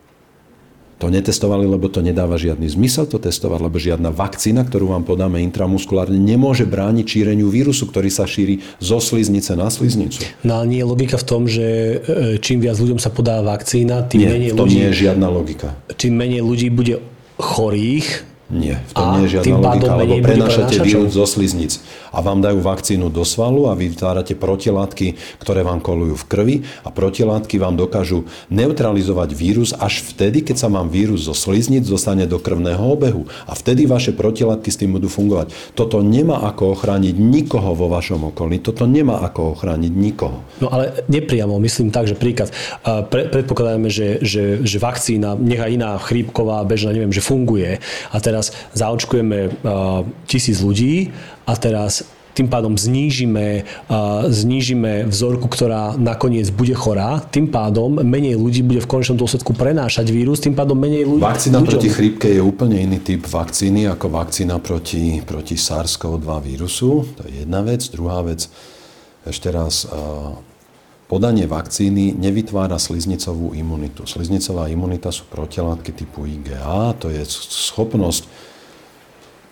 [0.98, 5.38] To netestovali, lebo to nedáva žiadny zmysel to testovať, lebo žiadna vakcína, ktorú vám podáme
[5.46, 10.26] intramuskulárne, nemôže brániť šíreniu vírusu, ktorý sa šíri zo sliznice na sliznicu.
[10.42, 11.96] No ale nie je logika v tom, že e,
[12.42, 14.74] čím viac ľuďom sa podá vakcína, tým nie, menej to ľudí...
[14.74, 15.78] nie je žiadna logika.
[15.94, 16.98] Čím menej ľudí bude
[17.38, 22.24] chorých, Nie, v tom a nie je žiadna logika, lebo prenášate vírus zo sliznic a
[22.24, 26.88] vám dajú vakcínu do svalu a vy vytvárate protilátky, ktoré vám kolujú v krvi a
[26.88, 32.40] protilátky vám dokážu neutralizovať vírus až vtedy, keď sa vám vírus zo sliznic dostane do
[32.40, 33.28] krvného obehu.
[33.44, 35.52] A vtedy vaše protilátky s tým budú fungovať.
[35.76, 40.40] Toto nemá ako ochrániť nikoho vo vašom okolí, toto nemá ako ochrániť nikoho.
[40.64, 42.48] No ale nepriamo, myslím tak, že príklad,
[43.12, 47.78] pre, predpokladáme, že, že, že vakcína, nechá iná chrípková, bežná, neviem, že funguje.
[48.08, 49.58] A teraz teraz zaočkujeme
[50.30, 51.10] tisíc ľudí
[51.42, 52.06] a teraz
[52.38, 58.78] tým pádom znížime, uh, znížime vzorku, ktorá nakoniec bude chorá, tým pádom menej ľudí bude
[58.78, 61.18] v konečnom dôsledku prenášať vírus, tým pádom menej ľudí.
[61.18, 61.82] Vakcína ľuďom.
[61.82, 67.10] proti chrípke je úplne iný typ vakcíny ako vakcína proti, proti SARS-CoV-2 vírusu.
[67.18, 67.82] To je jedna vec.
[67.90, 68.46] Druhá vec,
[69.26, 70.38] ešte raz, uh,
[71.08, 74.04] podanie vakcíny nevytvára sliznicovú imunitu.
[74.04, 77.24] Sliznicová imunita sú protilátky typu IgA, to je
[77.72, 78.48] schopnosť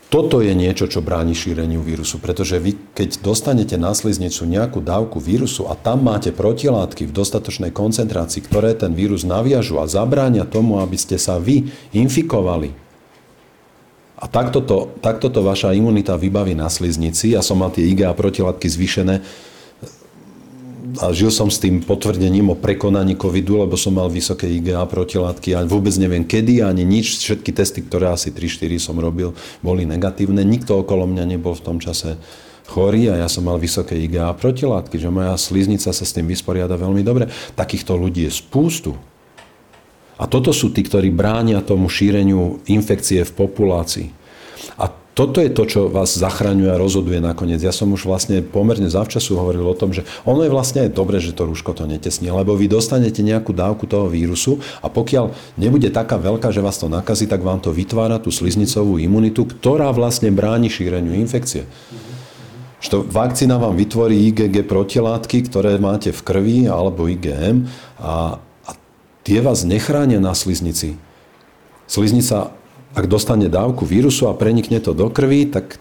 [0.06, 5.18] toto je niečo, čo bráni šíreniu vírusu, pretože vy, keď dostanete na sliznicu nejakú dávku
[5.18, 10.78] vírusu a tam máte protilátky v dostatočnej koncentrácii, ktoré ten vírus naviažu a zabránia tomu,
[10.78, 12.70] aby ste sa vy infikovali,
[14.16, 18.16] a takto to, takto to vaša imunita vybaví na sliznici, ja som mal tie IgA
[18.16, 19.20] protilátky zvýšené
[21.00, 25.56] a žil som s tým potvrdením o prekonaní covidu, lebo som mal vysoké IgA protilátky
[25.56, 27.20] a vôbec neviem kedy ani nič.
[27.22, 30.42] Všetky testy, ktoré asi 3-4 som robil, boli negatívne.
[30.44, 32.20] Nikto okolo mňa nebol v tom čase
[32.66, 36.74] chorý a ja som mal vysoké IgA protilátky, že moja sliznica sa s tým vysporiada
[36.74, 37.30] veľmi dobre.
[37.54, 38.92] Takýchto ľudí je spústu.
[40.16, 44.25] A toto sú tí, ktorí bránia tomu šíreniu infekcie v populácii.
[45.16, 47.56] Toto je to, čo vás zachraňuje a rozhoduje nakoniec.
[47.64, 51.24] Ja som už vlastne pomerne zavčasu hovoril o tom, že ono je vlastne aj dobre,
[51.24, 55.88] že to rúško to netesní, lebo vy dostanete nejakú dávku toho vírusu a pokiaľ nebude
[55.88, 60.28] taká veľká, že vás to nakazí, tak vám to vytvára tú sliznicovú imunitu, ktorá vlastne
[60.28, 61.64] bráni šíreniu infekcie.
[62.84, 67.64] Že vakcína vám vytvorí IgG protilátky, ktoré máte v krvi alebo IgM
[67.96, 68.36] a,
[68.68, 68.70] a
[69.24, 71.00] tie vás nechránia na sliznici.
[71.88, 72.52] Sliznica
[72.96, 75.76] ak dostane dávku vírusu a prenikne to do krvi, tak,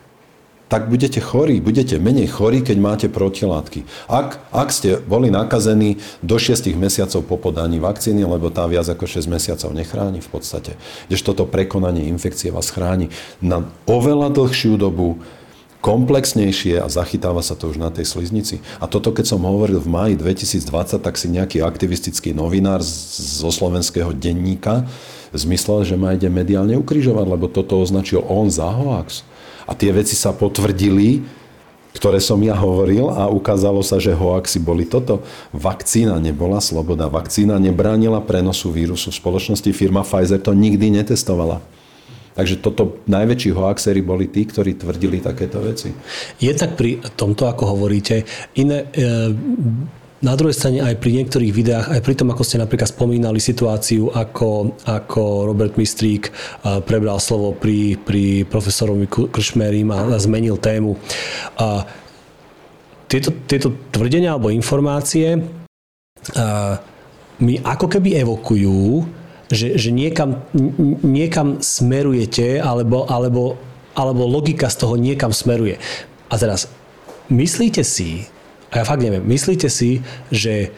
[0.67, 3.87] tak budete chorí, budete menej chorí, keď máte protilátky.
[4.11, 9.07] Ak, ak ste boli nakazení do 6 mesiacov po podaní vakcíny, lebo tá viac ako
[9.07, 10.75] 6 mesiacov nechráni v podstate,
[11.07, 13.07] kdežto toto prekonanie infekcie vás chráni
[13.39, 15.15] na oveľa dlhšiu dobu,
[15.79, 18.57] komplexnejšie a zachytáva sa to už na tej sliznici.
[18.81, 24.09] A toto, keď som hovoril v máji 2020, tak si nejaký aktivistický novinár zo slovenského
[24.11, 24.89] denníka
[25.35, 29.27] zmyslel, že ma ide mediálne ukrižovať, lebo toto označil on za hoax.
[29.67, 31.25] A tie veci sa potvrdili,
[31.95, 35.23] ktoré som ja hovoril a ukázalo sa, že hoaxy boli toto.
[35.55, 37.07] Vakcína nebola sloboda.
[37.07, 39.15] Vakcína nebránila prenosu vírusu.
[39.15, 41.63] V spoločnosti firma Pfizer to nikdy netestovala.
[42.35, 45.95] Takže toto najväčší hoaxery boli tí, ktorí tvrdili takéto veci.
[46.43, 48.27] Je tak pri tomto, ako hovoríte,
[48.59, 49.31] iné, e,
[50.25, 54.09] na druhej strane aj pri niektorých videách, aj pri tom, ako ste napríklad spomínali situáciu,
[54.09, 56.33] ako, ako Robert Mistrík
[56.89, 60.97] prebral slovo pri, pri profesorovi Kršmerim a zmenil tému.
[61.61, 61.85] A
[63.05, 65.45] tieto, tieto tvrdenia alebo informácie
[67.37, 69.05] mi ako keby evokujú,
[69.53, 70.41] že, že niekam,
[71.05, 73.61] niekam smerujete, alebo, alebo,
[73.93, 75.77] alebo logika z toho niekam smeruje.
[76.31, 76.65] A teraz,
[77.29, 78.25] myslíte si,
[78.75, 80.75] a ja fakt neviem, myslíte si, že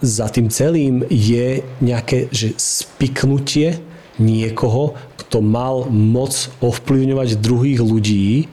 [0.00, 3.76] za tým celým je nejaké že spiknutie
[4.16, 6.32] niekoho, kto mal moc
[6.64, 8.48] ovplyvňovať druhých ľudí,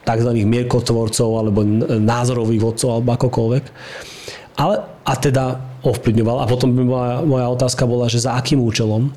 [0.00, 0.30] tzv.
[0.34, 1.62] mierkotvorcov alebo
[2.02, 3.64] názorových vodcov alebo akokoľvek.
[4.58, 5.44] Ale, a teda
[5.86, 6.36] ovplyvňoval.
[6.44, 9.14] A potom by moja, moja otázka bola, že za akým účelom.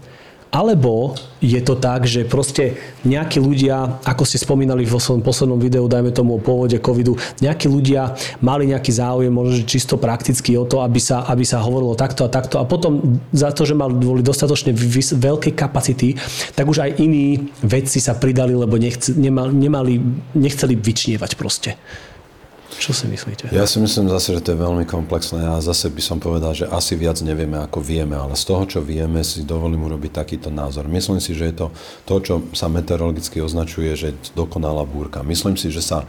[0.54, 5.90] Alebo je to tak, že proste nejakí ľudia, ako ste spomínali vo svojom poslednom videu,
[5.90, 10.86] dajme tomu o pôvode covidu, nejakí ľudia mali nejaký záujem, možno čisto prakticky o to,
[10.86, 14.22] aby sa, aby sa hovorilo takto a takto a potom za to, že mali boli
[14.22, 16.22] dostatočne vys- veľké kapacity,
[16.54, 19.94] tak už aj iní vedci sa pridali, lebo nechce, nemali, nemali,
[20.38, 21.74] nechceli vyčnievať proste.
[22.84, 23.48] Čo si myslíte?
[23.56, 26.68] Ja si myslím zase, že to je veľmi komplexné a zase by som povedal, že
[26.68, 30.92] asi viac nevieme, ako vieme, ale z toho, čo vieme, si dovolím urobiť takýto názor.
[30.92, 31.68] Myslím si, že je to
[32.04, 35.24] to, čo sa meteorologicky označuje, že dokonalá búrka.
[35.24, 36.04] Myslím si, že sa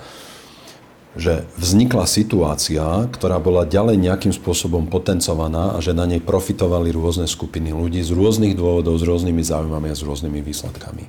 [1.14, 7.30] že vznikla situácia, ktorá bola ďalej nejakým spôsobom potencovaná a že na nej profitovali rôzne
[7.30, 11.06] skupiny ľudí z rôznych dôvodov, s rôznymi záujmami a s rôznymi výsledkami.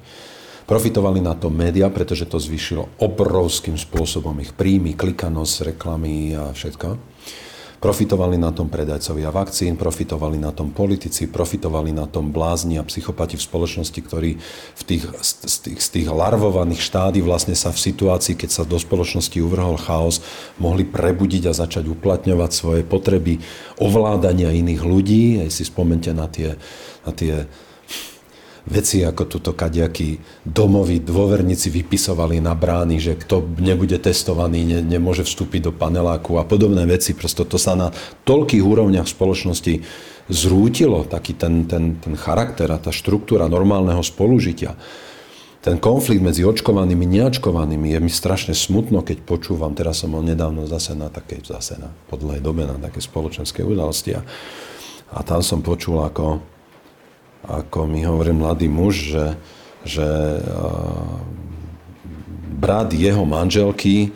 [0.65, 6.97] Profitovali na to média, pretože to zvýšilo obrovským spôsobom ich príjmy, klikanosť, reklamy a všetko.
[7.77, 13.37] Profitovali na tom predajcovia vakcín, profitovali na tom politici, profitovali na tom blázni a psychopati
[13.37, 14.41] v spoločnosti, ktorí
[14.73, 18.81] v tých, z, tých, z tých larvovaných štádí vlastne sa v situácii, keď sa do
[18.81, 20.25] spoločnosti uvrhol chaos,
[20.57, 23.37] mohli prebudiť a začať uplatňovať svoje potreby
[23.77, 25.45] ovládania iných ľudí.
[25.45, 26.57] Aj si spomente na tie,
[27.05, 27.45] na tie
[28.65, 35.21] veci ako tuto kadejakí domoví dôverníci vypisovali na brány, že kto nebude testovaný, ne, nemôže
[35.21, 37.13] vstúpiť do paneláku a podobné veci.
[37.13, 37.93] Prosto to sa na
[38.25, 39.85] toľkých úrovniach spoločnosti
[40.25, 44.73] zrútilo, taký ten, ten, ten charakter a tá štruktúra normálneho spolužitia.
[45.61, 50.21] Ten konflikt medzi očkovanými a neočkovanými je mi strašne smutno, keď počúvam, teraz som bol
[50.21, 54.21] nedávno zase na takej, zase na podlej dobe, na také spoločenské udalosti a,
[55.09, 56.54] a tam som počul, ako
[57.45, 59.27] ako mi hovorí mladý muž, že,
[59.85, 60.07] že
[62.57, 64.11] brat jeho manželky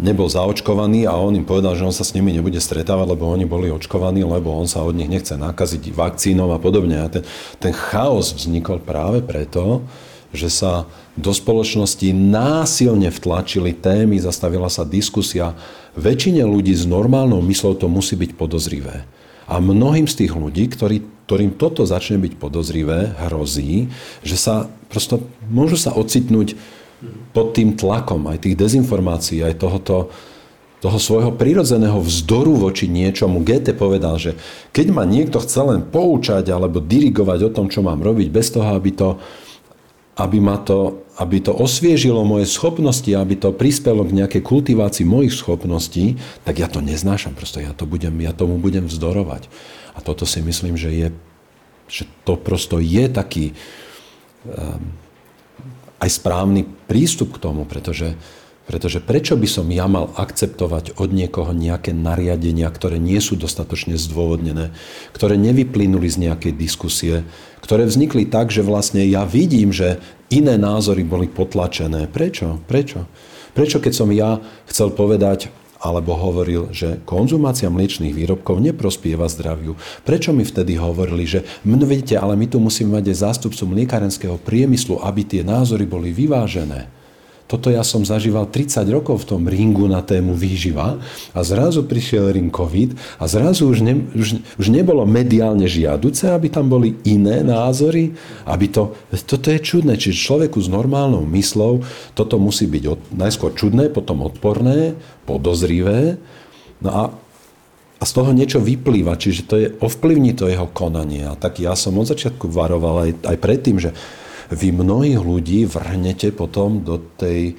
[0.00, 3.44] nebol zaočkovaný a on im povedal, že on sa s nimi nebude stretávať, lebo oni
[3.44, 7.04] boli očkovaní, lebo on sa od nich nechce nakaziť vakcínou a podobne.
[7.04, 7.20] A ten,
[7.60, 9.84] ten chaos vznikol práve preto,
[10.32, 15.52] že sa do spoločnosti násilne vtlačili témy, zastavila sa diskusia.
[16.00, 19.04] Väčšine ľudí s normálnou myslou to musí byť podozrivé.
[19.44, 23.88] A mnohým z tých ľudí, ktorí, ktorým toto začne byť podozrivé, hrozí,
[24.26, 26.54] že sa prosto môžu sa ocitnúť
[27.32, 30.12] pod tým tlakom aj tých dezinformácií, aj tohoto,
[30.82, 33.42] toho svojho prirodzeného vzdoru voči niečomu.
[33.42, 34.34] GT povedal, že
[34.74, 38.74] keď ma niekto chce len poučať alebo dirigovať o tom, čo mám robiť, bez toho,
[38.74, 39.18] aby to,
[40.18, 45.34] aby ma to, aby to osviežilo moje schopnosti, aby to prispelo k nejakej kultivácii mojich
[45.34, 47.34] schopností, tak ja to neznášam.
[47.34, 49.46] Prosto ja, to budem, ja tomu budem vzdorovať.
[49.92, 51.08] A toto si myslím, že je,
[51.88, 53.52] že to prosto je taký
[54.48, 54.80] um,
[56.02, 58.16] aj správny prístup k tomu, pretože
[58.62, 63.98] pretože prečo by som ja mal akceptovať od niekoho nejaké nariadenia, ktoré nie sú dostatočne
[63.98, 64.70] zdôvodnené,
[65.10, 67.26] ktoré nevyplynuli z nejakej diskusie,
[67.58, 69.98] ktoré vznikli tak, že vlastne ja vidím, že
[70.30, 72.06] iné názory boli potlačené.
[72.06, 72.62] Prečo?
[72.70, 73.10] Prečo?
[73.52, 74.38] Prečo keď som ja
[74.70, 75.50] chcel povedať
[75.82, 79.74] alebo hovoril, že konzumácia mliečných výrobkov neprospieva zdraviu.
[80.06, 84.38] Prečo mi vtedy hovorili, že mno vidíte, ale my tu musíme mať aj zástupcu mliekarenského
[84.38, 87.01] priemyslu, aby tie názory boli vyvážené.
[87.52, 90.96] Toto ja som zažíval 30 rokov v tom ringu na tému výživa
[91.36, 96.48] a zrazu prišiel ring COVID a zrazu už, ne, už, už nebolo mediálne žiaduce, aby
[96.48, 98.16] tam boli iné názory,
[98.48, 98.96] aby to...
[99.28, 101.84] Toto je čudné, čiže človeku s normálnou myslou
[102.16, 104.96] toto musí byť od, najskôr čudné, potom odporné,
[105.28, 106.16] podozrivé,
[106.80, 107.02] no a
[108.02, 111.22] a z toho niečo vyplýva, čiže to je, ovplyvní to jeho konanie.
[111.22, 113.94] A tak ja som od začiatku varoval aj, aj predtým, že
[114.52, 117.56] vy mnohých ľudí vrhnete potom do, tej,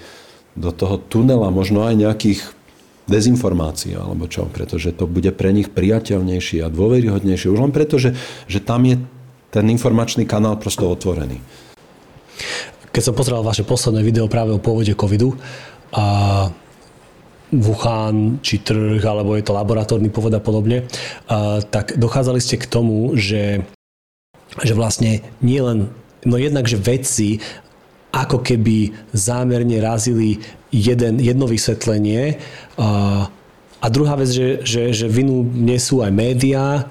[0.54, 2.42] do toho tunela možno aj nejakých
[3.04, 7.52] dezinformácií alebo čo, pretože to bude pre nich priateľnejšie a dôveryhodnejšie.
[7.52, 8.16] Už len preto, že,
[8.48, 8.96] že tam je
[9.52, 11.44] ten informačný kanál prosto otvorený.
[12.94, 15.36] Keď som pozeral vaše posledné video práve o pôvode covidu
[15.94, 16.48] a
[17.54, 20.90] Wuhan, či trh, alebo je to laboratórny pôvod a podobne,
[21.30, 23.62] a, tak dochádzali ste k tomu, že,
[24.66, 27.44] že vlastne nie len No jednak, že vedci
[28.14, 30.38] ako keby zámerne razili
[30.70, 32.38] jeden, jedno vysvetlenie
[32.78, 33.26] a,
[33.82, 36.86] a druhá vec, že, že, že vinu nesú aj médiá,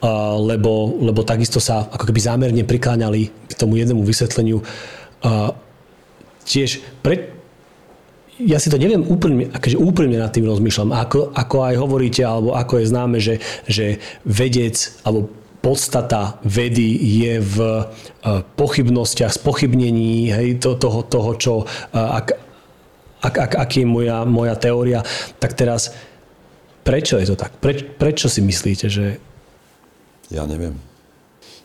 [0.00, 4.64] a, lebo, lebo takisto sa ako keby zámerne prikláňali k tomu jednému vysvetleniu.
[5.20, 5.52] A,
[6.48, 7.28] tiež pre,
[8.40, 12.56] ja si to neviem úplne, akože úplne nad tým rozmýšľam, ako, ako aj hovoríte, alebo
[12.56, 15.28] ako je známe, že, že vedec, alebo
[15.64, 16.92] podstata vedy
[17.24, 17.82] je v e,
[18.52, 22.36] pochybnostiach, spochybnení hej, to, toho, toho, čo, e, ak,
[23.24, 25.00] ak, ak, aký je moja, moja teória,
[25.40, 25.96] tak teraz
[26.84, 27.56] prečo je to tak?
[27.64, 29.16] Preč, prečo si myslíte, že...
[30.28, 30.76] Ja neviem.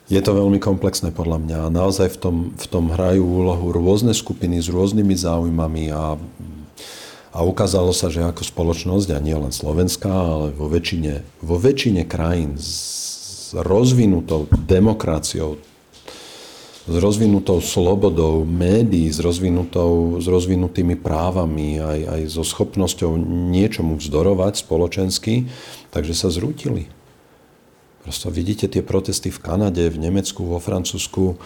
[0.08, 1.60] Je to veľmi komplexné podľa mňa.
[1.70, 6.18] Naozaj v tom, v tom hrajú úlohu rôzne skupiny s rôznymi záujmami a,
[7.30, 12.08] a ukázalo sa, že ako spoločnosť, a nie len Slovenská, ale vo väčšine, vo väčšine
[12.10, 12.58] krajín
[13.56, 15.58] rozvinutou demokraciou,
[16.90, 23.14] s rozvinutou slobodou médií, s, rozvinutou, s rozvinutými právami, aj, aj so schopnosťou
[23.54, 25.46] niečomu vzdorovať spoločensky,
[25.94, 26.90] takže sa zrútili.
[28.02, 31.38] Prosto vidíte tie protesty v Kanade, v Nemecku, vo Francúzsku.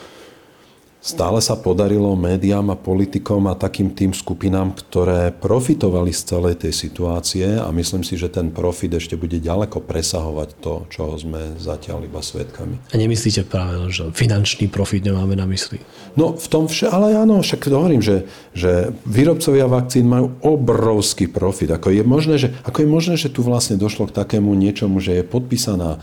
[1.04, 6.72] Stále sa podarilo médiám a politikom a takým tým skupinám, ktoré profitovali z celej tej
[6.72, 12.08] situácie a myslím si, že ten profit ešte bude ďaleko presahovať to, čo sme zatiaľ
[12.08, 12.80] iba svetkami.
[12.90, 15.84] A nemyslíte práve, že finančný profit nemáme na mysli?
[16.16, 18.24] No v tom vše, ale áno, však hovorím, že,
[18.56, 21.76] že výrobcovia vakcín majú obrovský profit.
[21.76, 25.20] Ako je, možné, že, ako je možné, že tu vlastne došlo k takému niečomu, že
[25.20, 26.00] je podpísaná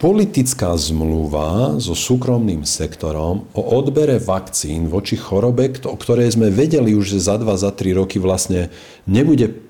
[0.00, 7.14] politická zmluva so súkromným sektorom o odbere vakcín voči chorobe, o ktorej sme vedeli už,
[7.14, 8.72] že za 2, za 3 roky vlastne
[9.04, 9.60] nebude,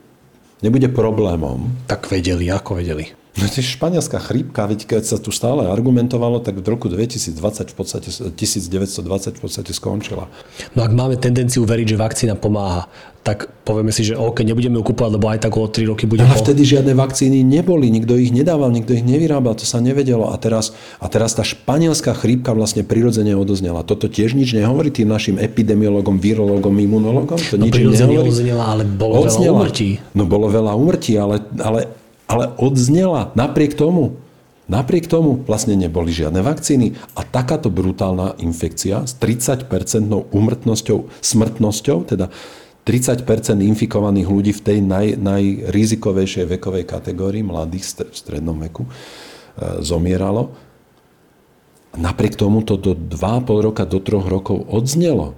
[0.63, 1.75] nebude problémom.
[1.91, 3.20] Tak vedeli, ako vedeli?
[3.39, 7.39] No je španielská chrípka, veď keď sa tu stále argumentovalo, tak v roku 2020
[7.71, 10.27] v podstate, 1920 v podstate skončila.
[10.75, 12.91] No ak máme tendenciu veriť, že vakcína pomáha,
[13.23, 16.25] tak povieme si, že OK, nebudeme ju kúpovať, lebo aj tak o 3 roky bude...
[16.27, 16.43] Ale po...
[16.43, 20.33] vtedy žiadne vakcíny neboli, nikto ich nedával, nikto ich nevyrábal, to sa nevedelo.
[20.33, 23.85] A teraz, a teraz tá španielská chrípka vlastne prirodzene odoznela.
[23.85, 27.39] Toto tiež nič nehovorí tým našim epidemiologom, virologom, imunologom?
[27.53, 28.27] To no, nič nehovorí.
[28.27, 29.39] Odoznela, ale bolo Odznela.
[29.39, 29.89] veľa umrtí.
[30.17, 32.00] No bolo veľa umrtí, ale, ale
[32.31, 34.15] ale odznela napriek tomu.
[34.71, 42.31] Napriek tomu vlastne neboli žiadne vakcíny a takáto brutálna infekcia s 30-percentnou umrtnosťou, smrtnosťou, teda
[42.87, 43.27] 30%
[43.67, 48.91] infikovaných ľudí v tej naj, najrizikovejšej vekovej kategórii, mladých v strednom veku, e,
[49.83, 50.55] zomieralo.
[51.99, 55.35] Napriek tomu to do 2,5 roka, do 3 rokov odznelo.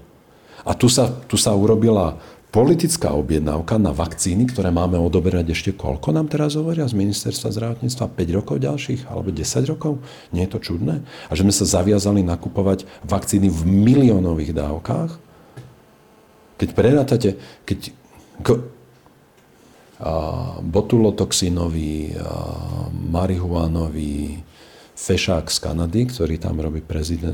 [0.68, 2.20] A tu sa, tu sa urobila
[2.52, 8.12] politická objednávka na vakcíny, ktoré máme odoberať ešte koľko nám teraz hovoria z ministerstva zdravotníctva?
[8.12, 9.08] 5 rokov ďalších?
[9.08, 10.04] Alebo 10 rokov?
[10.36, 11.00] Nie je to čudné?
[11.00, 15.16] A že sme sa zaviazali nakupovať vakcíny v miliónových dávkach?
[16.60, 17.96] Keď prerátate, keď
[20.60, 22.36] botulotoxinový, a
[22.92, 24.44] marihuánový
[24.92, 26.84] fešák z Kanady, ktorý tam robí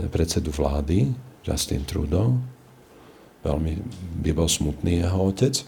[0.08, 1.10] predsedu vlády,
[1.42, 2.38] Justin Trudeau,
[3.48, 3.72] veľmi
[4.36, 5.64] bol smutný jeho otec,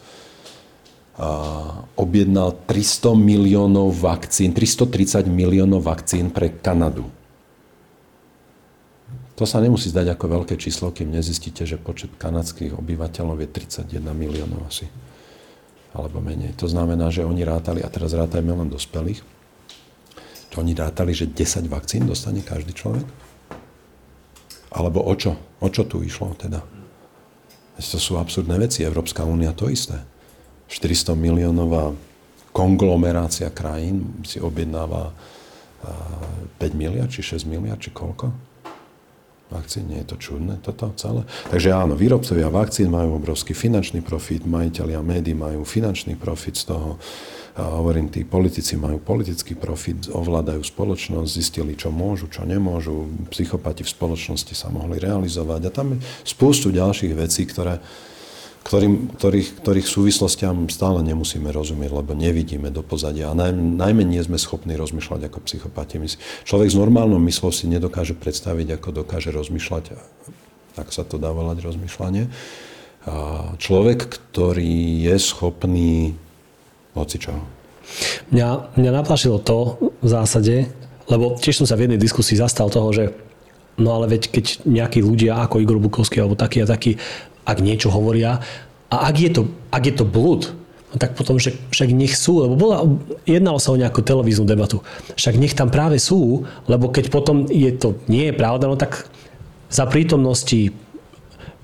[1.20, 7.12] a objednal 300 miliónov vakcín, 330 miliónov vakcín pre Kanadu.
[9.36, 14.00] To sa nemusí zdať ako veľké číslo, kým nezistíte, že počet kanadských obyvateľov je 31
[14.16, 14.88] miliónov asi.
[15.92, 16.56] Alebo menej.
[16.60, 19.20] To znamená, že oni rátali, a teraz rátajme len dospelých,
[20.50, 23.04] to oni rátali, že 10 vakcín dostane každý človek?
[24.72, 25.36] Alebo o čo?
[25.60, 26.79] O čo tu išlo teda?
[27.80, 28.84] To sú absurdné veci.
[28.84, 29.96] Európska únia to isté.
[30.68, 31.96] 400 miliónová
[32.52, 35.10] konglomerácia krajín si objednáva
[35.82, 38.30] 5 miliard, či 6 miliard, či koľko?
[39.50, 41.26] Vakcín, nie je to čudné toto celé?
[41.50, 47.02] Takže áno, výrobcovia vakcín majú obrovský finančný profit, majiteľia médií majú finančný profit z toho.
[47.58, 53.10] A hovorím, tí politici majú politický profit, ovládajú spoločnosť, zistili, čo môžu, čo nemôžu.
[53.34, 55.60] Psychopati v spoločnosti sa mohli realizovať.
[55.66, 57.82] A tam je spústu ďalších vecí, ktoré,
[58.62, 63.32] ktorým, ktorých, ktorých súvislostiam stále nemusíme rozumieť, lebo nevidíme do pozadia.
[63.32, 65.98] A najmä, najmä nie sme schopní rozmýšľať ako psychopati.
[66.46, 69.98] Človek s normálnou myslou si nedokáže predstaviť, ako dokáže rozmýšľať,
[70.78, 72.30] ak sa to dá volať rozmýšľanie.
[73.10, 73.14] A
[73.58, 76.14] človek, ktorý je schopný
[76.94, 77.34] hoci čo.
[78.30, 80.70] Mňa, mňa naplašilo to v zásade,
[81.10, 83.04] lebo tiež som sa v jednej diskusii zastal toho, že
[83.80, 87.00] no ale veď keď nejakí ľudia ako Igor Bukovský alebo taký a taký,
[87.42, 88.38] ak niečo hovoria
[88.90, 89.42] a ak je to,
[89.74, 90.54] ak je to blúd,
[90.90, 92.86] no tak potom však, však nech sú, lebo bola,
[93.26, 94.82] jednalo sa o nejakú televíznu debatu.
[95.14, 99.06] Však nech tam práve sú, lebo keď potom je to nie je pravda, no tak
[99.70, 100.74] za prítomnosti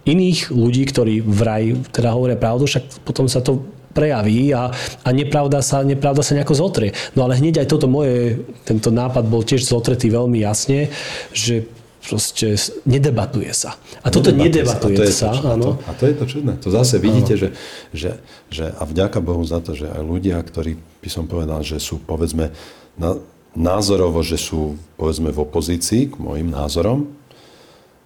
[0.06, 5.64] iných ľudí, ktorí vraj teda hovoria pravdu, však potom sa to prejaví a, a nepravda,
[5.64, 6.92] sa, nepravda sa nejako zotrie.
[7.16, 10.92] No ale hneď aj toto moje, tento nápad bol tiež zotretý veľmi jasne,
[11.32, 11.64] že
[12.06, 12.54] proste
[12.86, 13.74] nedebatuje sa.
[14.06, 15.34] A toto nedebatuje, nedebatuje sa.
[15.34, 15.80] sa áno.
[15.88, 16.52] A, to, a to je to čudné.
[16.62, 17.48] To zase vidíte, že,
[17.90, 21.82] že, že a vďaka Bohu za to, že aj ľudia, ktorí by som povedal, že
[21.82, 22.54] sú povedzme
[22.94, 23.18] na,
[23.58, 27.10] názorovo, že sú povedzme v opozícii k môjim názorom,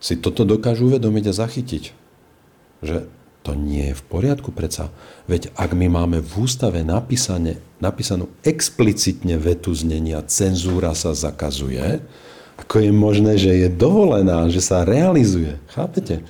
[0.00, 1.85] si toto dokážu uvedomiť a zachytiť.
[2.81, 2.96] Že
[3.40, 4.92] to nie je v poriadku predsa.
[5.24, 12.05] Veď ak my máme v ústave napísané, napísanú explicitne vetu znenia cenzúra sa zakazuje,
[12.61, 15.57] ako je možné, že je dovolená, že sa realizuje.
[15.72, 16.20] Chápete?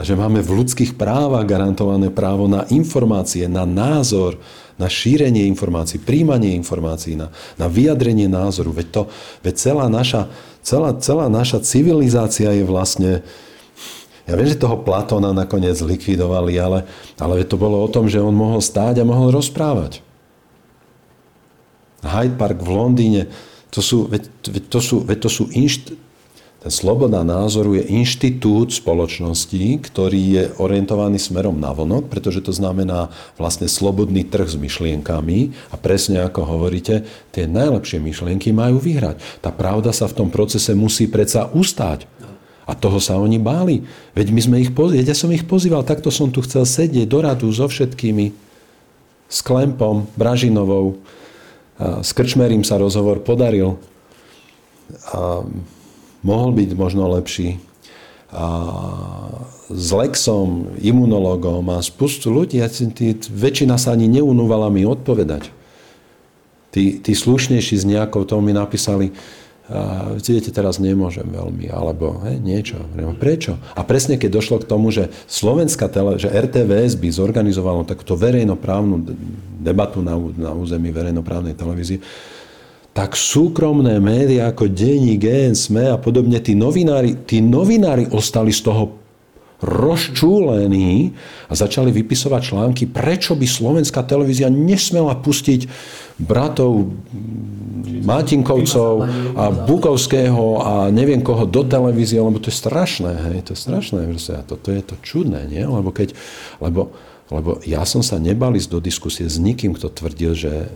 [0.00, 4.40] že máme v ľudských právach garantované právo na informácie, na názor,
[4.80, 7.28] na šírenie informácií, príjmanie informácií, na,
[7.60, 8.72] na vyjadrenie názoru.
[8.72, 9.02] Veď, to,
[9.44, 10.32] veď celá, naša,
[10.64, 13.20] celá, celá naša civilizácia je vlastne
[14.26, 16.86] ja viem, že toho Platóna nakoniec likvidovali, ale,
[17.18, 19.98] ale to bolo o tom, že on mohol stáť a mohol rozprávať.
[22.02, 23.22] Hyde Park v Londýne,
[23.70, 25.94] to sú, veď, veď to sú, veď to sú inšt,
[26.62, 33.10] ten sloboda názoru je inštitút spoločnosti, ktorý je orientovaný smerom na vonok, pretože to znamená
[33.34, 37.02] vlastne slobodný trh s myšlienkami a presne ako hovoríte,
[37.34, 39.18] tie najlepšie myšlienky majú vyhrať.
[39.42, 42.06] Tá pravda sa v tom procese musí predsa ustáť.
[42.62, 43.82] A toho sa oni báli.
[44.14, 47.18] Veď my sme ich, veď ja som ich pozýval, takto som tu chcel sedieť do
[47.18, 48.30] radu so všetkými,
[49.32, 51.00] s Klempom, Bražinovou,
[51.80, 53.80] s Krčmerím sa rozhovor podaril.
[55.10, 55.42] A
[56.22, 57.58] mohol byť možno lepší.
[58.32, 58.46] A
[59.72, 62.60] s Lexom, imunologom a spustu ľudí,
[62.92, 65.48] tí, väčšina sa ani neunúvala mi odpovedať.
[66.72, 69.12] Tí, tí slušnejší z nejakou tomu mi napísali,
[70.18, 72.82] viete, teraz nemôžem veľmi, alebo hej, niečo.
[73.16, 73.56] Prečo?
[73.78, 79.06] A presne keď došlo k tomu, že Slovenská tele, že RTVS by zorganizovalo takúto verejnoprávnu
[79.62, 82.02] debatu na, na území verejnoprávnej televízie,
[82.92, 88.68] tak súkromné médiá ako Denní, GN, SME a podobne, tí novinári, tí novinári ostali z
[88.68, 89.00] toho
[89.62, 91.14] rozčúlení
[91.46, 95.70] a začali vypisovať články, prečo by slovenská televízia nesmela pustiť
[96.18, 96.90] bratov
[98.02, 98.92] Matinkovcov
[99.38, 104.04] a Bukovského a neviem koho do televízie, lebo to je strašné, hej, to je strašné,
[104.34, 105.62] a toto je to čudné, nie?
[105.62, 106.14] Lebo keď,
[106.58, 106.92] lebo
[107.32, 110.66] lebo ja som sa nebal ísť do diskusie s nikým, kto tvrdil, že e,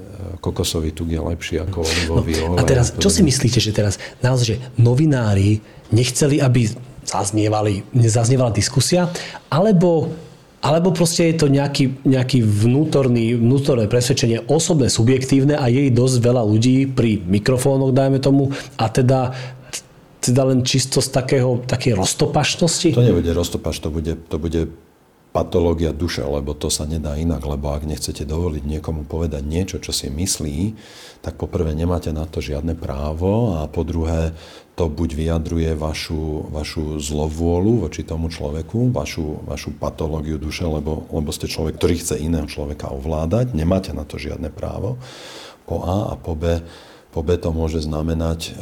[0.41, 2.61] kokosový tuk je lepší ako olivový no, olej.
[2.61, 5.61] A teraz, čo si myslíte, že teraz naozaj, že novinári
[5.93, 6.73] nechceli, aby
[7.05, 9.13] zaznievali, zaznievala diskusia,
[9.53, 10.09] alebo
[10.67, 16.43] alebo proste je to nejaký, nejaký vnútorný, vnútorné presvedčenie, osobné, subjektívne a je dosť veľa
[16.43, 19.31] ľudí pri mikrofónoch, dajme tomu, a teda
[20.17, 22.99] teda len čisto z takého, takej roztopašnosti?
[22.99, 24.75] To nebude roztopaš, to bude, to bude
[25.37, 29.93] patológia duše, lebo to sa nedá inak, lebo ak nechcete dovoliť niekomu povedať niečo, čo
[29.93, 30.73] si myslí,
[31.21, 34.33] tak poprvé nemáte na to žiadne právo a po druhé
[34.81, 41.29] to buď vyjadruje vašu, vašu zlovôľu voči tomu človeku, vašu, vašu patológiu duše, lebo, lebo
[41.37, 44.97] ste človek, ktorý chce iného človeka ovládať, nemáte na to žiadne právo,
[45.69, 46.65] po A a po B,
[47.13, 48.55] po B to môže znamenať uh,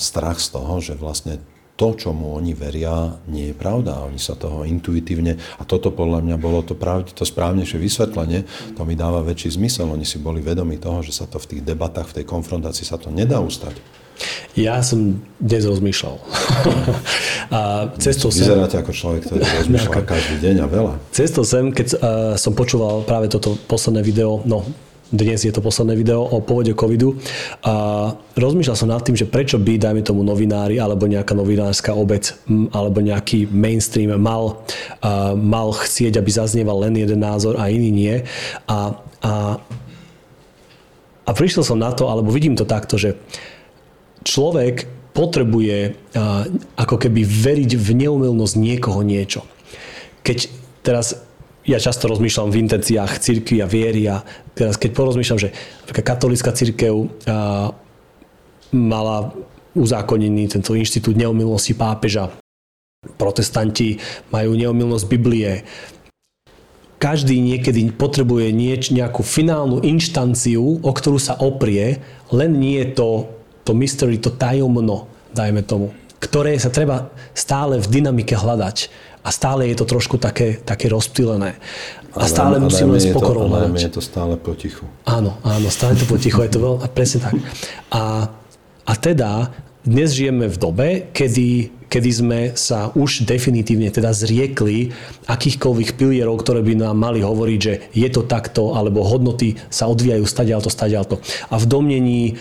[0.00, 1.40] strach z toho, že vlastne
[1.82, 4.06] to, čomu oni veria, nie je pravda.
[4.06, 8.46] Oni sa toho intuitívne, a toto podľa mňa bolo to, prav, to správnejšie vysvetlenie,
[8.78, 9.90] to mi dáva väčší zmysel.
[9.90, 13.02] Oni si boli vedomi toho, že sa to v tých debatách, v tej konfrontácii sa
[13.02, 13.74] to nedá ustať.
[14.54, 16.22] Ja som dnes rozmýšľal.
[17.56, 18.46] a cestou sem...
[18.46, 20.94] Vyzeráte ako človek, ktorý rozmýšľa každý deň a veľa.
[21.10, 21.98] Cestou sem, keď uh,
[22.38, 24.62] som počúval práve toto posledné video, no
[25.12, 27.20] dnes je to posledné video o povode covidu
[27.60, 32.32] a rozmýšľal som nad tým, že prečo by, dajme tomu novinári alebo nejaká novinárska obec
[32.72, 34.64] alebo nejaký mainstream mal,
[35.04, 38.14] uh, mal chcieť, aby zaznieval len jeden názor a iný nie.
[38.64, 39.32] A, a,
[41.28, 43.20] a prišiel som na to, alebo vidím to takto, že
[44.24, 46.48] človek potrebuje uh,
[46.80, 49.44] ako keby veriť v neumilnosť niekoho niečo.
[50.24, 50.38] Keď
[50.80, 51.20] teraz
[51.62, 55.54] ja často rozmýšľam v intenciách cirkvi a viery a teraz keď porozmýšľam, že
[55.94, 57.06] katolická církev
[58.72, 59.16] mala
[59.72, 62.34] uzákonený tento inštitút neomilnosti pápeža,
[63.16, 63.98] protestanti
[64.34, 65.64] majú neomilnosť Biblie,
[67.02, 71.98] každý niekedy potrebuje nieč, nejakú finálnu inštanciu, o ktorú sa oprie,
[72.30, 73.08] len nie je to,
[73.66, 75.90] to mystery, to tajomno, dajme tomu,
[76.22, 78.86] ktoré sa treba stále v dynamike hľadať
[79.26, 81.58] a stále je to trošku také, také rozptýlené.
[82.14, 83.82] A stále a musíme s pokorou hľadať.
[83.82, 84.86] je to stále potichu.
[85.02, 87.34] Áno, áno, stále to potichu, je to veľmi, presne tak.
[87.90, 88.30] A,
[88.86, 89.50] a teda
[89.82, 94.96] dnes žijeme v dobe, kedy kedy sme sa už definitívne teda zriekli
[95.28, 100.24] akýchkoľvek pilierov, ktoré by nám mali hovoriť, že je to takto, alebo hodnoty sa odvíjajú
[100.24, 101.20] stadialto, stadialto.
[101.52, 102.40] A v domnení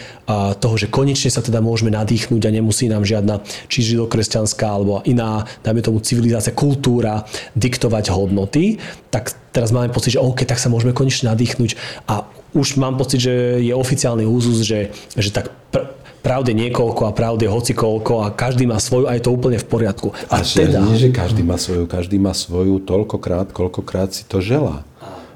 [0.63, 5.43] toho, že konečne sa teda môžeme nadýchnuť a nemusí nám žiadna či židokresťanská alebo iná,
[5.67, 7.27] dajme tomu civilizácia, kultúra
[7.59, 8.79] diktovať hodnoty,
[9.11, 11.75] tak teraz máme pocit, že OK, tak sa môžeme konečne nadýchnuť
[12.07, 12.23] a
[12.55, 15.91] už mám pocit, že je oficiálny úzus, že, že tak pr-
[16.21, 20.13] pravde niekoľko a pravde hocikoľko a každý má svoju a je to úplne v poriadku.
[20.29, 20.85] A, a teda...
[20.85, 24.85] nie, že každý má svoju, každý má svoju toľkokrát, koľkokrát si to želá.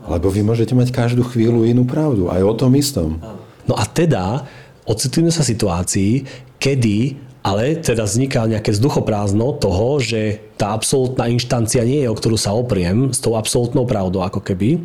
[0.05, 3.17] Lebo vy môžete mať každú chvíľu inú pravdu, aj o tom istom.
[3.65, 4.45] No a teda
[4.85, 6.21] ocitujeme sa situácii,
[6.61, 12.41] kedy ale teda vzniká nejaké vzduchoprázdno toho, že tá absolútna inštancia nie je, o ktorú
[12.41, 14.81] sa opriem, s tou absolútnou pravdou ako keby.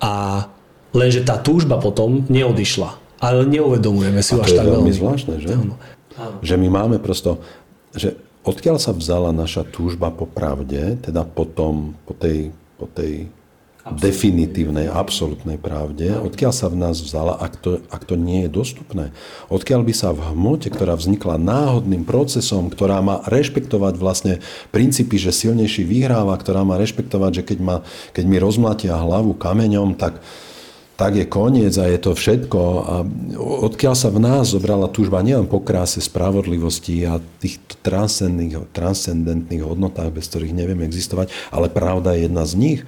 [0.00, 0.48] A
[0.96, 4.90] lenže tá túžba potom neodišla ale neuvedomujeme si ju až tak veľmi.
[4.90, 5.54] zvláštne, že?
[5.54, 5.78] Áno.
[6.42, 7.38] Že my máme prosto,
[7.94, 13.30] že odkiaľ sa vzala naša túžba po pravde, teda po, tom, po, tej, po tej
[13.82, 19.10] definitívnej, absolútnej pravde, odkiaľ sa v nás vzala, ak to, ak to nie je dostupné.
[19.50, 24.34] Odkiaľ by sa v hmote, ktorá vznikla náhodným procesom, ktorá má rešpektovať vlastne
[24.70, 27.76] princípy, že silnejší vyhráva, ktorá má rešpektovať, že keď, ma,
[28.14, 30.22] keď mi rozmlatia hlavu kameňom, tak,
[30.96, 32.60] tak je koniec a je to všetko.
[32.84, 32.94] A
[33.66, 37.80] odkiaľ sa v nás zobrala túžba nielen po kráse, spravodlivosti a týchto
[38.72, 42.80] transcendentných hodnotách, bez ktorých nevieme existovať, ale pravda je jedna z nich.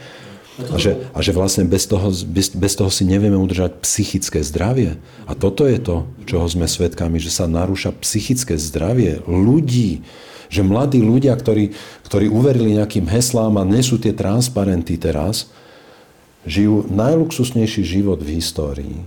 [0.54, 5.02] A že, a že vlastne bez toho, bez, bez toho si nevieme udržať psychické zdravie.
[5.26, 10.06] A toto je to, čoho sme svedkami, že sa narúša psychické zdravie ľudí.
[10.54, 11.74] Že mladí ľudia, ktorí,
[12.06, 15.50] ktorí uverili nejakým heslám a nesú tie transparenty teraz,
[16.44, 18.98] žijú najluxusnejší život v histórii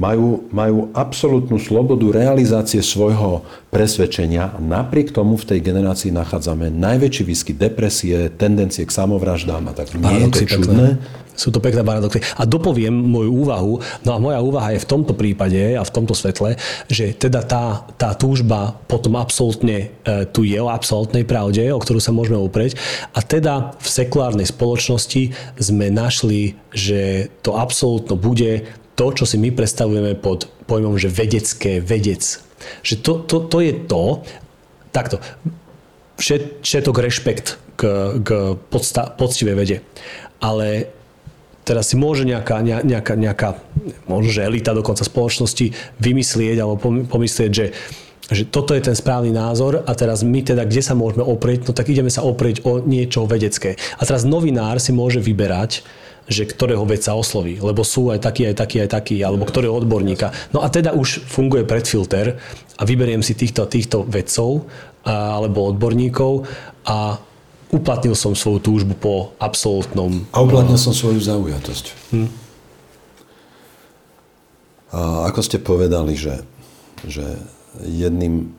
[0.00, 7.56] majú, majú absolútnu slobodu realizácie svojho presvedčenia napriek tomu v tej generácii nachádzame najväčší výskyt
[7.60, 9.92] depresie, tendencie k samovraždám a tak.
[10.00, 10.96] Nie je to čudné?
[11.40, 12.20] Sú to pekné paradoxy.
[12.36, 16.12] A dopoviem moju úvahu, no a moja úvaha je v tomto prípade a v tomto
[16.12, 21.80] svetle, že teda tá, tá túžba potom absolútne e, tu je o absolútnej pravde, o
[21.80, 22.76] ktorú sa môžeme uprieť.
[23.16, 28.68] A teda v sekulárnej spoločnosti sme našli, že to absolútno bude
[29.00, 32.20] to, čo si my predstavujeme pod pojmom, že vedecké vedec.
[32.84, 34.04] Že to, to, to je to,
[34.92, 35.24] takto,
[36.20, 37.82] všet, všetok rešpekt k,
[38.20, 38.28] k
[38.68, 39.76] podsta, poctivej vede.
[40.44, 40.92] Ale
[41.64, 43.48] teraz si môže nejaká, nejaká, nejaká
[44.04, 47.66] možno, že elita dokonca spoločnosti vymyslieť alebo pomyslieť, že
[48.30, 51.74] že toto je ten správny názor a teraz my teda, kde sa môžeme oprieť, no
[51.74, 53.74] tak ideme sa oprieť o niečo vedecké.
[53.98, 55.82] A teraz novinár si môže vyberať,
[56.30, 60.30] že ktorého vedca osloví, lebo sú aj takí, aj takí, aj takí, alebo ktorého odborníka.
[60.54, 62.38] No a teda už funguje predfilter
[62.78, 64.70] a vyberiem si týchto, týchto vedcov
[65.02, 66.46] alebo odborníkov
[66.86, 67.18] a
[67.74, 70.22] uplatnil som svoju túžbu po absolútnom...
[70.30, 71.84] A uplatnil som svoju zaujatosť.
[72.14, 72.30] Hm.
[74.90, 76.42] A ako ste povedali, že,
[77.06, 77.38] že
[77.82, 78.54] jedným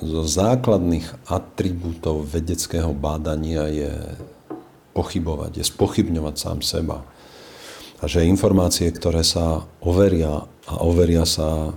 [0.00, 3.92] zo základných atribútov vedeckého bádania je
[4.92, 7.06] pochybovať, je spochybňovať sám seba.
[8.00, 11.76] A že informácie, ktoré sa overia a overia sa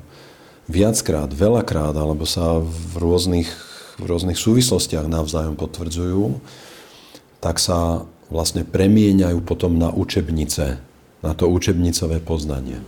[0.71, 3.49] viackrát, veľakrát, alebo sa v rôznych,
[3.99, 6.39] v rôznych súvislostiach navzájom potvrdzujú,
[7.43, 10.79] tak sa vlastne premieňajú potom na učebnice,
[11.19, 12.79] na to učebnicové poznanie.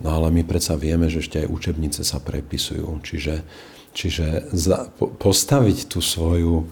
[0.00, 3.00] No ale my predsa vieme, že ešte aj učebnice sa prepisujú.
[3.00, 3.44] Čiže,
[3.96, 6.68] čiže za, po, postaviť tú svoju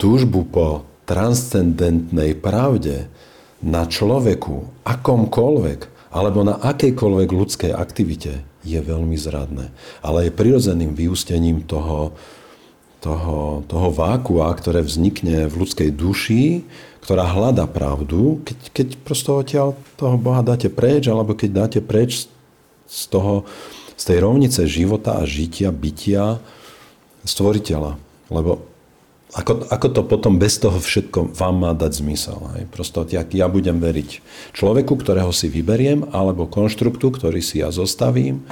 [0.00, 3.08] túžbu po transcendentnej pravde
[3.64, 9.72] na človeku, akomkoľvek, alebo na akejkoľvek ľudskej aktivite je veľmi zradné.
[10.00, 12.16] Ale je prirodzeným vyústením toho,
[13.04, 16.64] toho, toho vákua, ktoré vznikne v ľudskej duši,
[17.04, 22.24] ktorá hľada pravdu, keď, keď prosto odtiaľ toho Boha dáte preč, alebo keď dáte preč
[22.88, 23.44] z, toho,
[23.98, 26.40] z tej rovnice života a žitia, bytia
[27.28, 28.00] stvoriteľa.
[28.32, 28.73] Lebo
[29.34, 32.38] ako, ako to potom bez toho všetko vám má dať zmysel?
[32.54, 32.70] Hej?
[32.70, 34.22] Prosto, jak ja budem veriť
[34.54, 38.46] človeku, ktorého si vyberiem, alebo konštruktu, ktorý si ja zostavím,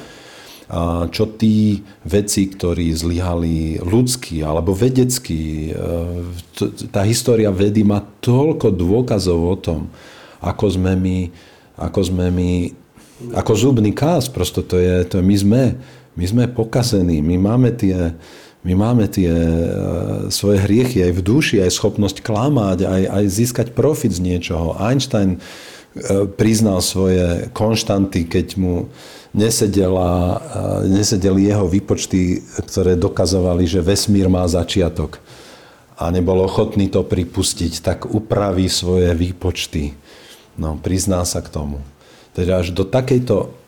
[0.73, 5.73] a čo tí veci, ktorí zlyhali ľudský alebo vedecký, e,
[6.89, 9.81] tá história vedy má toľko dôkazov o tom,
[10.41, 11.19] ako sme my,
[11.77, 12.51] ako sme my,
[13.37, 15.63] ako zubný kás, prosto to je, to my sme,
[16.17, 18.17] my sme pokazení, my máme tie,
[18.63, 19.51] my máme tie e,
[20.31, 24.79] svoje hriechy aj v duši, aj schopnosť klamať, aj, aj získať profit z niečoho.
[24.79, 25.39] Einstein e,
[26.39, 28.87] priznal svoje konštanty, keď mu
[29.35, 32.39] nesedela, e, nesedeli jeho výpočty,
[32.71, 35.19] ktoré dokazovali, že vesmír má začiatok
[35.99, 39.99] a nebol ochotný to pripustiť, tak upraví svoje výpočty.
[40.55, 41.83] No, prizná sa k tomu.
[42.31, 43.62] Teda až do takejto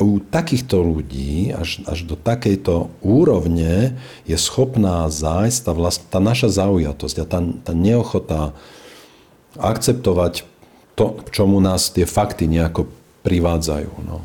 [0.00, 3.96] u takýchto ľudí až, až do takejto úrovne
[4.28, 8.52] je schopná zájsť tá, vlast, tá naša zaujatosť a tá, tá neochota
[9.56, 10.44] akceptovať
[10.96, 12.88] to, k čomu nás tie fakty nejako
[13.24, 13.92] privádzajú.
[14.04, 14.20] No.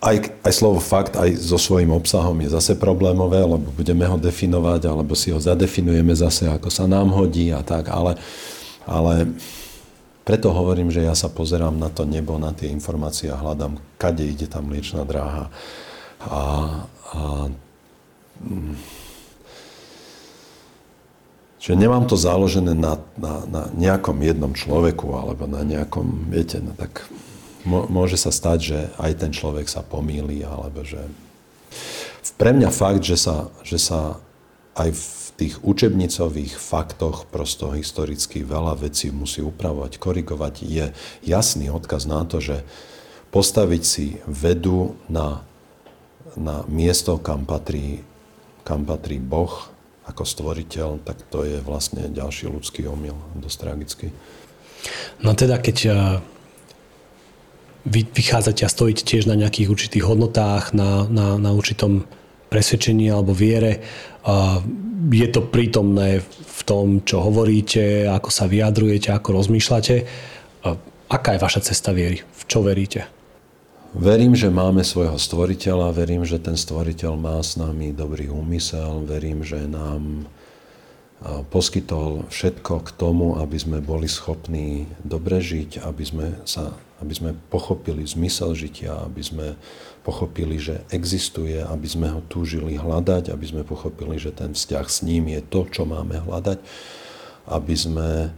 [0.00, 4.88] Aj, aj slovo fakt aj so svojím obsahom je zase problémové, lebo budeme ho definovať,
[4.88, 8.16] alebo si ho zadefinujeme zase, ako sa nám hodí a tak, ale,
[8.88, 9.28] ale
[10.24, 14.24] preto hovorím, že ja sa pozerám na to nebo, na tie informácie a hľadám, kade
[14.24, 15.48] ide tá mliečná dráha.
[16.20, 16.40] A,
[17.16, 17.20] a
[18.44, 18.76] mm,
[21.60, 26.72] Čiže nemám to založené na, na, na nejakom jednom človeku alebo na nejakom, viete, no
[26.72, 27.04] tak
[27.68, 31.04] môže sa stať, že aj ten človek sa pomýli alebo že...
[32.40, 34.16] Pre mňa fakt, že sa, že sa
[34.72, 40.54] aj v tých učebnicových faktoch prosto historicky veľa vecí musí upravovať, korigovať.
[40.60, 40.92] Je
[41.24, 42.60] jasný odkaz na to, že
[43.32, 45.40] postaviť si vedu na,
[46.36, 48.04] na miesto, kam patrí,
[48.68, 49.72] kam patrí Boh
[50.04, 54.08] ako stvoriteľ, tak to je vlastne ďalší ľudský omyl, dosť tragický.
[55.24, 55.94] No teda, keď eh,
[57.88, 62.04] vy vychádzate a stojíte tiež na nejakých určitých hodnotách, na, na, na určitom
[62.50, 63.78] presvedčení alebo viere,
[65.08, 69.94] je to prítomné v tom, čo hovoríte, ako sa vyjadrujete, ako rozmýšľate.
[71.10, 72.20] Aká je vaša cesta viery?
[72.20, 73.08] V čo veríte?
[73.90, 79.42] Verím, že máme svojho stvoriteľa, verím, že ten stvoriteľ má s nami dobrý úmysel, verím,
[79.42, 80.30] že nám
[81.50, 86.72] poskytol všetko k tomu, aby sme boli schopní dobre žiť, aby sme, sa,
[87.02, 89.46] aby sme pochopili zmysel žitia, aby sme
[90.10, 95.06] pochopili, že existuje, aby sme ho túžili hľadať, aby sme pochopili, že ten vzťah s
[95.06, 96.58] ním je to, čo máme hľadať,
[97.46, 98.28] aby sme e,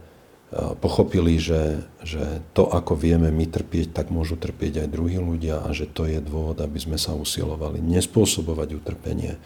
[0.77, 5.73] pochopili, že, že to, ako vieme my trpieť, tak môžu trpieť aj druhí ľudia a
[5.73, 9.41] že to je dôvod, aby sme sa usilovali nespôsobovať utrpenie.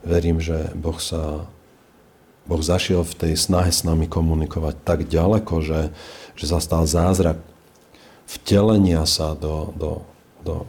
[0.00, 1.44] Verím, že Boh sa
[2.48, 5.92] Boh zašiel v tej snahe s nami komunikovať tak ďaleko, že,
[6.34, 7.36] že sa zázrak
[8.26, 9.92] vtelenia sa do, do,
[10.42, 10.64] do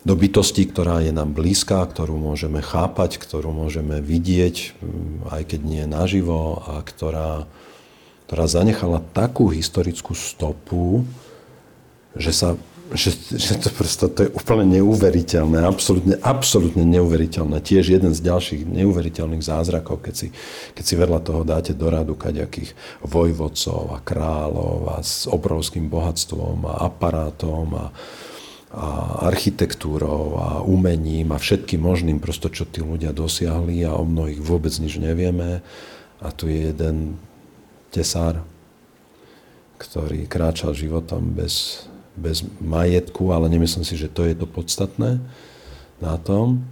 [0.00, 5.60] do bytosti, ktorá je nám blízka, ktorú môžeme chápať, ktorú môžeme vidieť, mm, aj keď
[5.60, 7.44] nie naživo, a ktorá,
[8.24, 11.04] ktorá zanechala takú historickú stopu,
[12.16, 12.56] že sa
[12.90, 17.62] že, že to, prosto, to je úplne neuveriteľné, absolútne, absolútne neuveriteľné.
[17.62, 20.28] Tiež jeden z ďalších neuveriteľných zázrakov, keď si,
[20.74, 22.74] keď si vedľa toho dáte do radu kaďakých
[23.06, 27.86] vojvodcov a kráľov a s obrovským bohatstvom a aparátom a,
[28.70, 34.38] a architektúrou a umením a všetkým možným, prosto, čo tí ľudia dosiahli a o mnohých
[34.38, 35.58] vôbec nič nevieme.
[36.22, 37.18] A tu je jeden
[37.90, 38.46] tesár,
[39.82, 45.18] ktorý kráčal životom bez, bez majetku, ale nemyslím si, že to je to podstatné
[45.98, 46.62] na tom.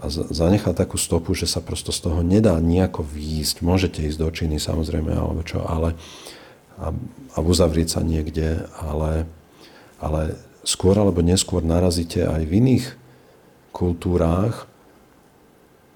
[0.00, 3.60] A zanechá takú stopu, že sa prosto z toho nedá nejako výjsť.
[3.60, 5.92] Môžete ísť do Číny samozrejme, alebo čo, ale
[6.80, 6.90] a,
[7.36, 9.28] a uzavrieť sa niekde, ale,
[10.00, 10.34] ale
[10.64, 12.84] skôr alebo neskôr narazíte aj v iných
[13.70, 14.66] kultúrách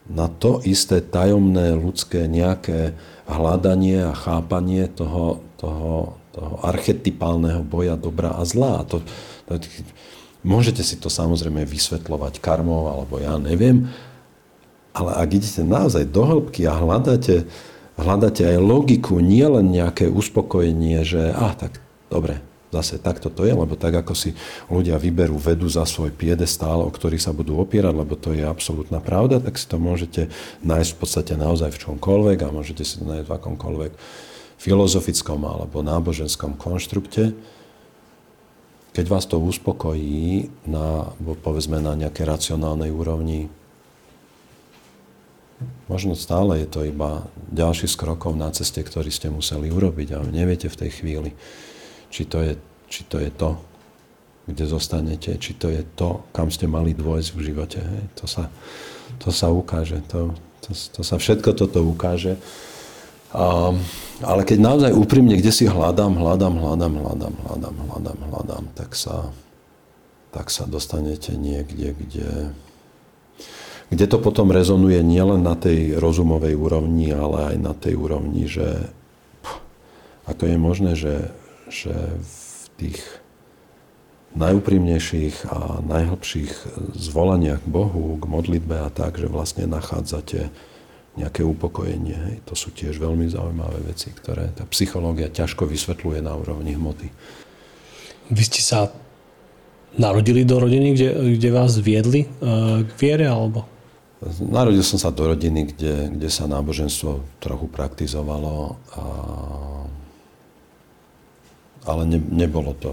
[0.08, 2.96] na to isté tajomné ľudské nejaké
[3.28, 8.88] hľadanie a chápanie toho, toho, toho archetypálneho boja dobra a zla.
[8.88, 9.04] To,
[9.44, 9.60] to,
[10.40, 13.92] môžete si to samozrejme vysvetľovať karmou alebo ja neviem,
[14.96, 17.44] ale ak idete naozaj do hĺbky a hľadáte,
[18.00, 23.56] hľadáte aj logiku, nie len nejaké uspokojenie, že ah, tak dobre, Zase takto to je,
[23.56, 24.36] lebo tak ako si
[24.68, 29.00] ľudia vyberú vedu za svoj piedestál, o ktorý sa budú opierať, lebo to je absolútna
[29.00, 30.28] pravda, tak si to môžete
[30.60, 33.92] nájsť v podstate naozaj v čomkoľvek a môžete si to nájsť v akomkoľvek
[34.60, 37.32] filozofickom alebo náboženskom konštrukte.
[38.92, 43.48] Keď vás to uspokojí na, povedzme, na nejakej racionálnej úrovni,
[45.88, 50.28] možno stále je to iba ďalší z krokov na ceste, ktorý ste museli urobiť, ale
[50.34, 51.32] neviete v tej chvíli,
[52.08, 52.52] či to je,
[52.88, 53.60] či to, je to,
[54.48, 57.80] kde zostanete, či to je to, kam ste mali dôjsť v živote.
[57.84, 58.04] Hej.
[58.18, 58.48] To, sa,
[59.20, 60.00] to sa ukáže.
[60.08, 60.32] To,
[60.64, 62.40] to, to sa všetko toto ukáže.
[63.36, 63.76] A,
[64.24, 69.28] ale keď naozaj úprimne, kde si hľadám, hľadám, hľadám, hľadám, hľadám, hľadám, hľadám, tak sa,
[70.32, 72.56] tak sa dostanete niekde, kde,
[73.92, 78.96] kde to potom rezonuje nielen na tej rozumovej úrovni, ale aj na tej úrovni, že
[80.24, 81.12] ako je možné, že
[81.68, 83.00] že v tých
[84.36, 86.52] najúprimnejších a najhlbších
[86.94, 90.52] zvolaniach k Bohu, k modlitbe a tak, že vlastne nachádzate
[91.18, 92.14] nejaké upokojenie.
[92.14, 92.36] Hej.
[92.46, 97.10] To sú tiež veľmi zaujímavé veci, ktoré tá psychológia ťažko vysvetľuje na úrovni hmoty.
[98.30, 98.92] Vy ste sa
[99.96, 101.08] narodili do rodiny, kde,
[101.40, 103.66] kde vás viedli uh, k viere, alebo?
[104.42, 109.02] Narodil som sa do rodiny, kde, kde sa náboženstvo trochu praktizovalo a
[111.88, 112.92] ale ne, nebolo to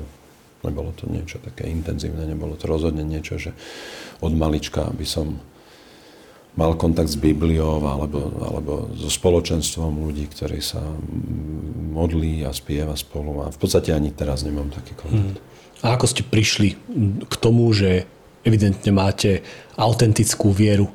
[0.65, 3.53] nebolo to niečo také intenzívne, nebolo to rozhodne niečo, že
[4.25, 5.37] od malička by som
[6.55, 10.81] mal kontakt s Bibliou alebo, alebo so spoločenstvom ľudí, ktorí sa
[11.93, 15.37] modlí a spieva spolu a v podstate ani teraz nemám taký kontakt.
[15.37, 15.83] Hmm.
[15.83, 16.79] A ako ste prišli
[17.27, 18.07] k tomu, že
[18.47, 19.43] evidentne máte
[19.75, 20.87] autentickú vieru?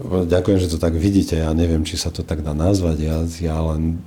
[0.00, 1.40] Ďakujem, že to tak vidíte.
[1.40, 2.96] Ja neviem, či sa to tak dá nazvať.
[3.04, 4.00] Ja, ja len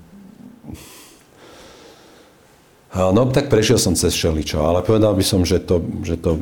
[2.93, 6.37] No tak prešiel som cez šeličo, ale povedal by som, že to, že to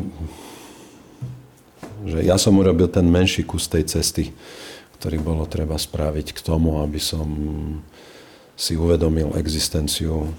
[2.02, 4.34] že ja som urobil ten menší kus tej cesty,
[4.98, 7.30] ktorý bolo treba spraviť k tomu, aby som
[8.58, 10.34] si uvedomil existenciu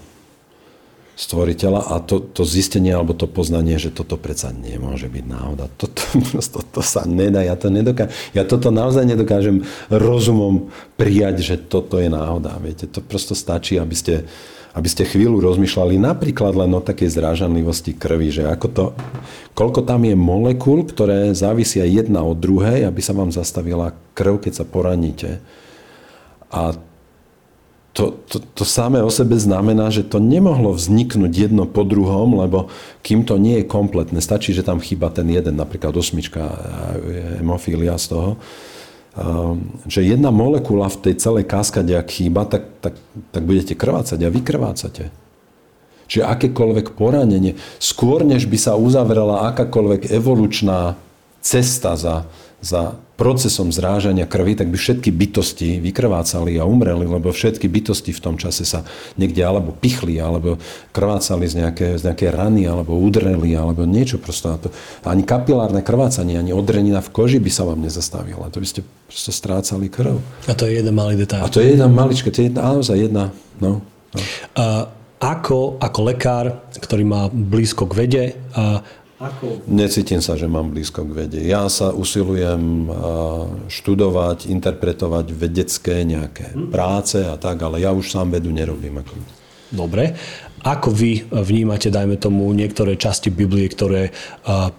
[1.13, 5.69] stvoriteľa a to, to zistenie alebo to poznanie, že toto predsa nemôže byť náhoda.
[5.77, 6.01] Toto,
[6.33, 8.11] toto, toto sa nedá, ja to nedokážem.
[8.33, 9.61] Ja toto naozaj nedokážem
[9.93, 12.57] rozumom prijať, že toto je náhoda.
[12.57, 14.25] Viete, to prosto stačí, aby ste,
[14.73, 18.85] aby ste chvíľu rozmýšľali napríklad len o takej zrážanlivosti krvi, že ako to,
[19.53, 24.53] koľko tam je molekúl, ktoré závisia jedna od druhej, aby sa vám zastavila krv, keď
[24.61, 25.37] sa poraníte.
[26.49, 26.73] A
[27.93, 32.73] to, to, to samé o sebe znamená, že to nemohlo vzniknúť jedno po druhom, lebo
[33.05, 36.41] kým to nie je kompletné, stačí, že tam chýba ten jeden, napríklad osmička
[37.37, 38.29] hemofília z toho,
[39.85, 42.97] že jedna molekula v tej celej kaskade, ak chýba, tak, tak,
[43.29, 45.13] tak budete krvácať a vykrvácate.
[46.09, 50.97] Čiže akékoľvek poranenie, skôr než by sa uzavrela akákoľvek evolučná
[51.45, 52.25] cesta za,
[52.57, 58.19] za procesom zrážania krvi, tak by všetky bytosti vykrvácali a umreli, lebo všetky bytosti v
[58.19, 58.83] tom čase sa
[59.15, 60.59] niekde alebo pichli, alebo
[60.91, 64.59] krvácali z nejaké, z nejaké rany, alebo udreli, alebo niečo prosto.
[64.59, 64.67] To,
[65.07, 68.51] ani kapilárne krvácanie, ani odrenina v koži by sa vám nezastavila.
[68.51, 70.19] To by ste prosto strácali krv.
[70.51, 71.47] A to je jeden malý detail.
[71.47, 73.31] A to je jedna malička, to je jedna, naozaj jedna,
[73.63, 73.79] no.
[74.11, 74.21] no.
[74.59, 74.91] A
[75.23, 76.45] ako, ako lekár,
[76.75, 78.83] ktorý má blízko k vede, a
[79.23, 79.63] ako?
[79.71, 81.39] Necítim sa, že mám blízko k vede.
[81.47, 82.91] Ja sa usilujem
[83.71, 86.69] študovať, interpretovať vedecké nejaké hm.
[86.69, 88.99] práce a tak, ale ja už sám vedu nerobím.
[88.99, 89.13] Ako...
[89.71, 90.19] Dobre.
[90.63, 94.15] Ako vy vnímate, dajme tomu, niektoré časti Biblie, ktoré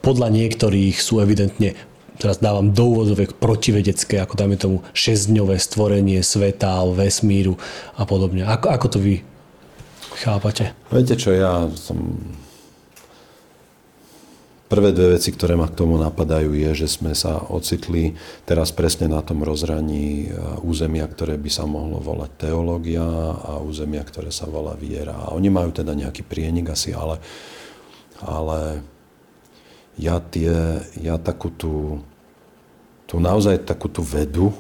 [0.01, 1.77] podľa niektorých sú evidentne
[2.19, 7.59] teraz dávam do úvodovek protivedecké, ako dajme tomu šesťdňové stvorenie sveta, vesmíru
[7.99, 8.47] a podobne.
[8.47, 9.15] Ako, ako to vy
[10.23, 10.71] chápate?
[10.95, 12.17] Viete čo, ja som
[14.75, 19.07] Prvé dve veci, ktoré ma k tomu napadajú, je, že sme sa ocitli teraz presne
[19.07, 20.29] na tom rozhraní e,
[20.67, 23.07] územia, ktoré by sa mohlo volať teológia
[23.39, 25.15] a územia, ktoré sa volá viera.
[25.15, 27.23] A oni majú teda nejaký prienik asi, ale,
[28.19, 28.83] ale
[29.95, 32.03] ja, tie, ja takú tú,
[33.07, 34.51] tú naozaj takú tú vedu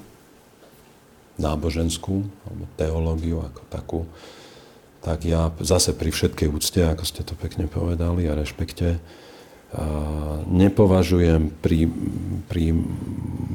[1.43, 4.01] náboženskú, alebo teológiu ako takú,
[5.03, 9.03] tak ja zase pri všetkej úcte, ako ste to pekne povedali a rešpekte,
[10.49, 11.91] nepovažujem pri,
[12.47, 12.75] pri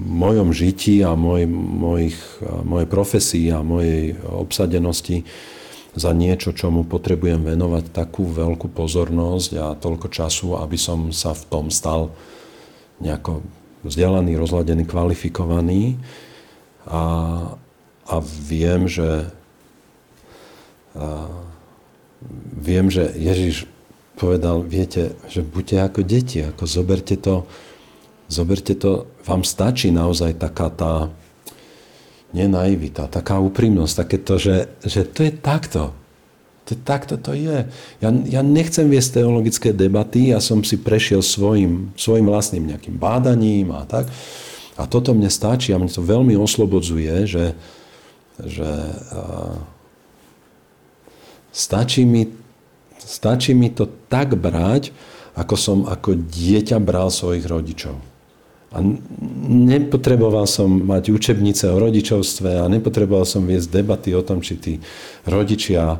[0.10, 5.24] mojom žití a moj, mojich, mojej profesii a mojej obsadenosti
[5.96, 11.44] za niečo, čomu potrebujem venovať takú veľkú pozornosť a toľko času, aby som sa v
[11.50, 12.14] tom stal
[13.00, 13.42] nejako
[13.84, 15.98] vzdelaný, rozladený, kvalifikovaný.
[16.86, 17.04] A,
[18.06, 19.32] a viem, že
[20.94, 21.28] a,
[22.60, 23.70] viem, že Ježiš
[24.20, 27.48] povedal, viete, že buďte ako deti, ako zoberte to,
[28.28, 30.94] zoberte to, vám stačí naozaj taká tá,
[32.30, 35.96] nenaivita, taká úprimnosť, takéto, že, že to je takto.
[36.70, 37.66] To takto to je.
[37.98, 43.74] Ja, ja nechcem viesť teologické debaty, ja som si prešiel svojim, svojim vlastným nejakým bádaním
[43.74, 44.06] a tak.
[44.78, 47.58] A toto mne stačí a mne to veľmi oslobodzuje, že,
[48.38, 48.70] že
[49.10, 49.58] a,
[51.50, 52.30] stačí mi
[53.10, 54.94] Stačí mi to tak brať,
[55.34, 57.98] ako som ako dieťa bral svojich rodičov.
[58.70, 58.86] A
[59.50, 64.74] nepotreboval som mať učebnice o rodičovstve a nepotreboval som viesť debaty o tom, či tí
[65.26, 65.98] rodičia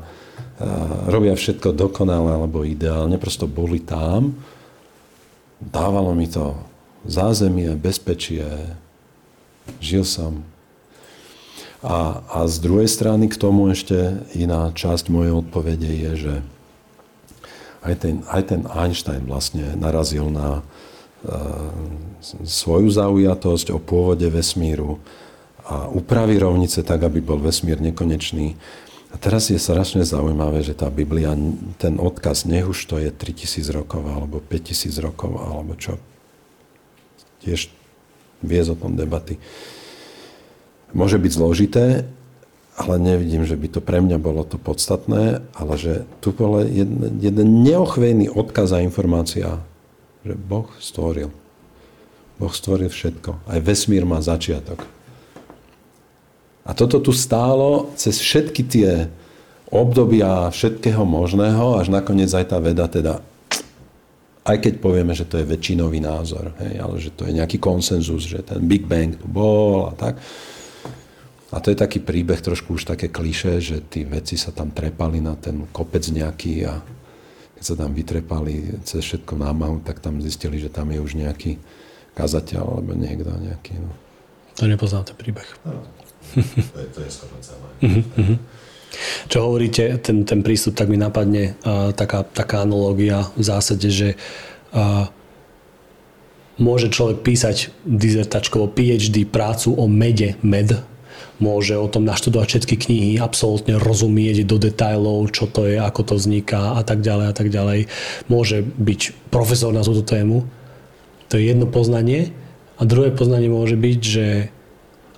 [1.10, 3.18] robia všetko dokonale alebo ideálne.
[3.18, 4.38] Prosto boli tam.
[5.58, 6.54] Dávalo mi to
[7.10, 8.46] zázemie, bezpečie.
[9.82, 10.46] Žil som.
[11.82, 16.34] A, a z druhej strany k tomu ešte iná časť mojej odpovede je, že
[17.84, 21.72] aj ten, aj ten Einstein vlastne narazil na uh,
[22.44, 25.00] svoju zaujatosť o pôvode vesmíru
[25.70, 28.58] a upraví rovnice tak, aby bol vesmír nekonečný.
[29.10, 31.34] A teraz je strašne zaujímavé, že tá Biblia,
[31.82, 35.98] ten odkaz, nech už to je 3000 rokov, alebo 5000 rokov, alebo čo,
[37.42, 37.74] tiež
[38.46, 39.42] vie o tom debaty.
[40.94, 42.06] Môže byť zložité,
[42.80, 47.20] ale nevidím, že by to pre mňa bolo to podstatné, ale že tu bol jeden,
[47.20, 49.60] jeden neochvejný odkaz a informácia,
[50.24, 51.28] že Boh stvoril.
[52.40, 53.52] Boh stvoril všetko.
[53.52, 54.88] Aj vesmír má začiatok.
[56.64, 59.12] A toto tu stálo cez všetky tie
[59.68, 63.20] obdobia všetkého možného, až nakoniec aj tá veda teda,
[64.48, 68.26] aj keď povieme, že to je väčšinový názor, hej, ale že to je nejaký konsenzus,
[68.26, 70.18] že ten Big Bang tu bol a tak,
[71.50, 75.18] a to je taký príbeh, trošku už také kliše, že tí veci sa tam trepali
[75.18, 76.78] na ten kopec nejaký a
[77.58, 81.58] keď sa tam vytrepali cez všetko námahu, tak tam zistili, že tam je už nejaký
[82.14, 83.82] kazateľ alebo niekto nejaký.
[83.82, 83.92] No.
[84.62, 85.50] To nepoznám ten príbeh.
[85.66, 85.82] No,
[86.74, 87.10] to je, to je
[87.42, 87.68] celé.
[87.82, 88.38] Uh-huh,
[89.26, 94.10] Čo hovoríte, ten, ten prístup, tak mi napadne uh, taká, taká analogia v zásade, že
[94.76, 95.10] uh,
[96.60, 100.78] môže človek písať dizertačkovo PhD prácu o mede, med,
[101.40, 106.14] môže o tom naštudovať všetky knihy, absolútne rozumieť do detajlov, čo to je, ako to
[106.20, 107.88] vzniká a tak ďalej a tak ďalej.
[108.28, 110.46] Môže byť profesor na túto tému.
[111.32, 112.36] To je jedno poznanie.
[112.80, 114.26] A druhé poznanie môže byť, že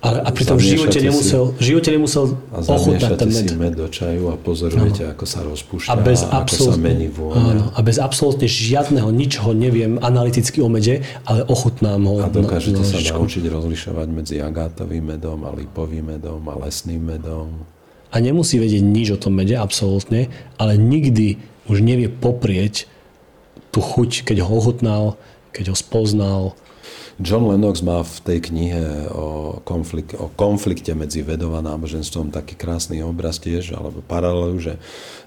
[0.02, 3.46] a, a pritom v živote nemusel, v živote nemusel ochutnať ten med.
[3.46, 5.14] si med do čaju a pozorujete, no.
[5.14, 7.38] ako sa rozpúšťa, a bez a ako sa mení vôňa.
[7.38, 12.18] Áno, a bez absolútne žiadneho, ničoho neviem analyticky o mede, ale ochutnám ho.
[12.18, 17.62] A dokážete na, sa naučiť rozlišovať medzi agátovým medom a lipovým medom a lesným medom.
[18.10, 21.38] A nemusí vedieť nič o tom mede, absolútne, ale nikdy
[21.70, 22.90] už nevie poprieť
[23.70, 25.14] tú chuť, keď ho ochutnal,
[25.54, 26.58] keď ho spoznal,
[27.20, 32.56] John Lennox má v tej knihe o, konflik- o konflikte medzi vedou a náboženstvom taký
[32.56, 34.74] krásny obraz tiež, alebo paralelu, že,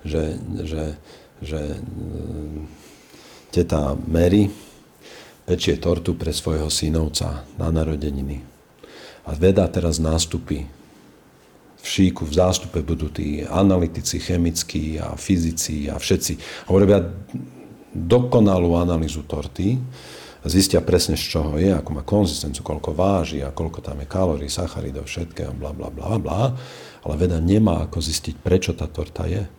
[0.02, 0.84] že, že,
[1.46, 2.66] že mm,
[3.54, 4.50] teta Mary
[5.46, 8.42] pečie tortu pre svojho synovca na narodeniny.
[9.30, 10.66] A veda teraz nástupí.
[11.82, 16.66] V šíku, v zástupe budú tí analytici, chemickí a fyzici a všetci.
[16.66, 17.06] A urobia
[17.94, 19.78] dokonalú analýzu torty
[20.46, 24.50] zistia presne z čoho je, ako má konzistenciu, koľko váži a koľko tam je kalórií,
[24.52, 26.42] sacharidov, všetkého, bla, bla, bla, bla.
[27.02, 29.50] Ale veda nemá ako zistiť, prečo tá torta je.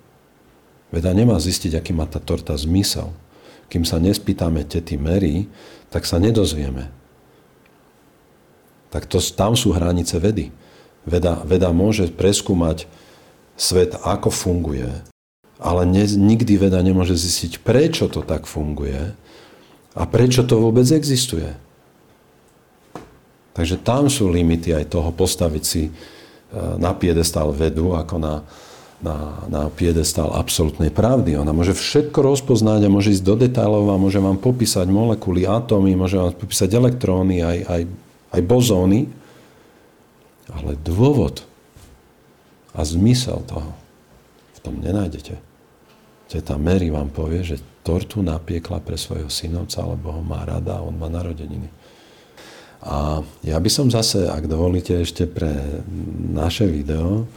[0.95, 3.11] Veda nemá zistiť, aký má tá torta zmysel.
[3.66, 5.51] Kým sa nespýtame tety Mary,
[5.91, 6.87] tak sa nedozvieme.
[8.95, 10.55] Tak to, tam sú hranice vedy.
[11.03, 12.87] Veda, veda môže preskúmať
[13.59, 14.91] svet, ako funguje,
[15.57, 19.16] ale ne, nikdy veda nemôže zistiť, prečo to tak funguje
[19.97, 21.49] a prečo to vôbec existuje.
[23.57, 25.91] Takže tam sú limity aj toho postaviť si e,
[26.77, 28.45] na piedestal vedu ako na,
[29.01, 29.17] na,
[29.49, 31.41] na piedestal absolútnej pravdy.
[31.41, 35.97] Ona môže všetko rozpoznať a môže ísť do detailov a môže vám popísať molekuly, atómy,
[35.97, 37.83] môže vám popísať elektróny, aj, aj,
[38.37, 39.09] aj bozóny,
[40.53, 41.41] ale dôvod
[42.77, 43.73] a zmysel toho
[44.53, 45.41] v tom nenájdete.
[46.29, 50.84] Teta Mary vám povie, že tortu napiekla pre svojho synovca, lebo ho má rada a
[50.84, 51.70] on má narodeniny.
[52.82, 55.82] A ja by som zase, ak dovolíte ešte pre
[56.34, 57.30] naše video,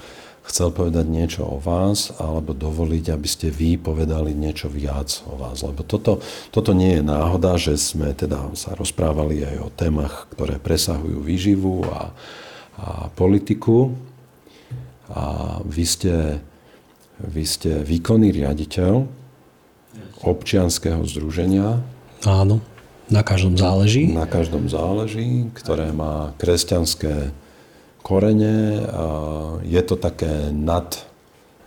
[0.50, 5.62] chcel povedať niečo o vás, alebo dovoliť, aby ste vy povedali niečo viac o vás.
[5.62, 10.58] Lebo toto, toto nie je náhoda, že sme teda sa rozprávali aj o témach, ktoré
[10.58, 12.10] presahujú výživu a,
[12.82, 13.94] a politiku.
[15.10, 16.42] A vy ste,
[17.22, 19.19] vy ste výkonný riaditeľ
[20.24, 21.80] občianského združenia.
[22.28, 22.60] Áno,
[23.10, 24.12] na každom záleží.
[24.14, 27.34] Na každom záleží, ktoré má kresťanské
[28.06, 28.86] korene.
[28.86, 29.04] A
[29.66, 31.10] je to také nad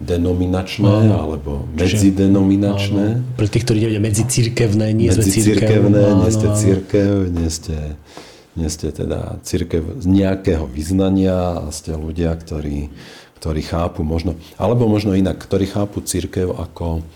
[0.02, 1.14] denominačné áno.
[1.18, 3.04] alebo medzidenominačné.
[3.22, 3.38] Áno.
[3.38, 5.80] Pre tých, ktorí nevedia, medzicirkevné, nie sme církev.
[5.86, 7.76] nie ste církev, nie ste,
[8.58, 12.90] nie ste teda církev z nejakého vyznania a ste ľudia, ktorí,
[13.38, 17.06] ktorí chápu možno, alebo možno inak, ktorí chápu církev ako,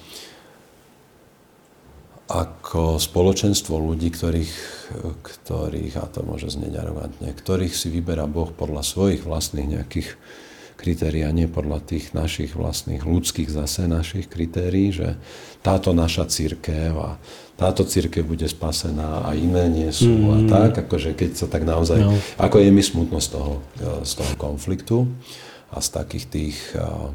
[2.26, 4.54] ako spoločenstvo ľudí, ktorých,
[5.22, 10.18] ktorých, a to môže znieť arogantne, ktorých si vyberá Boh podľa svojich vlastných nejakých
[10.76, 15.16] kritérií a nie podľa tých našich vlastných ľudských zase našich kritérií, že
[15.64, 17.16] táto naša církev a
[17.56, 20.28] táto církev bude spasená a iné nie sú mm.
[20.28, 22.12] a tak, akože keď sa tak naozaj, no.
[22.36, 23.64] ako je mi smutno z toho,
[24.04, 25.08] z toho konfliktu
[25.72, 27.08] a z takých tých uh,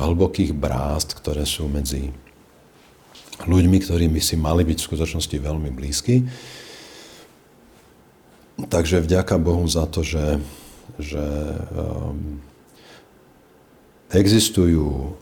[0.00, 2.10] hlbokých brást, ktoré sú medzi
[3.44, 6.24] ľuďmi, ktorí by si mali byť v skutočnosti veľmi blízky.
[8.56, 10.40] Takže vďaka Bohu za to, že,
[10.96, 11.20] že
[11.76, 12.40] um,
[14.08, 15.12] existujú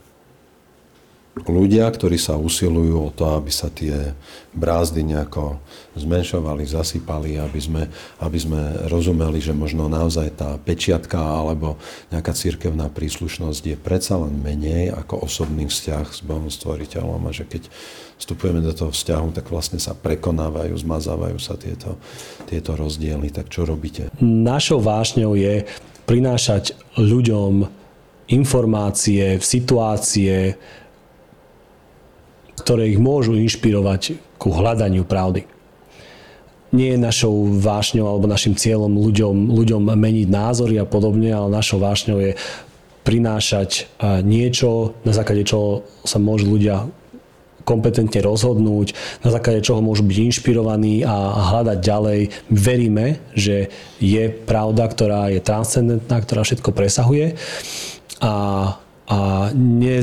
[1.42, 4.14] ľudia, ktorí sa usilujú o to, aby sa tie
[4.54, 5.58] brázdy nejako
[5.98, 7.82] zmenšovali, zasypali, aby sme,
[8.22, 11.74] aby sme rozumeli, že možno naozaj tá pečiatka alebo
[12.14, 17.50] nejaká církevná príslušnosť je predsa len menej ako osobný vzťah s Bohom stvoriteľom a že
[17.50, 17.66] keď
[18.14, 21.98] vstupujeme do toho vzťahu, tak vlastne sa prekonávajú, zmazávajú sa tieto,
[22.46, 23.34] tieto rozdiely.
[23.34, 24.06] Tak čo robíte?
[24.22, 25.66] Našou vášňou je
[26.06, 27.66] prinášať ľuďom
[28.30, 30.56] informácie, situácie,
[32.64, 35.44] ktoré ich môžu inšpirovať ku hľadaniu pravdy.
[36.74, 41.78] Nie je našou vášňou alebo našim cieľom ľuďom, ľuďom meniť názory a podobne, ale našou
[41.78, 42.32] vášňou je
[43.04, 43.86] prinášať
[44.24, 46.88] niečo, na základe čoho sa môžu ľudia
[47.64, 48.92] kompetentne rozhodnúť,
[49.24, 51.14] na základe čoho môžu byť inšpirovaní a
[51.52, 52.20] hľadať ďalej.
[52.52, 57.36] Veríme, že je pravda, ktorá je transcendentná, ktorá všetko presahuje
[58.20, 58.32] a,
[59.04, 60.00] a ne,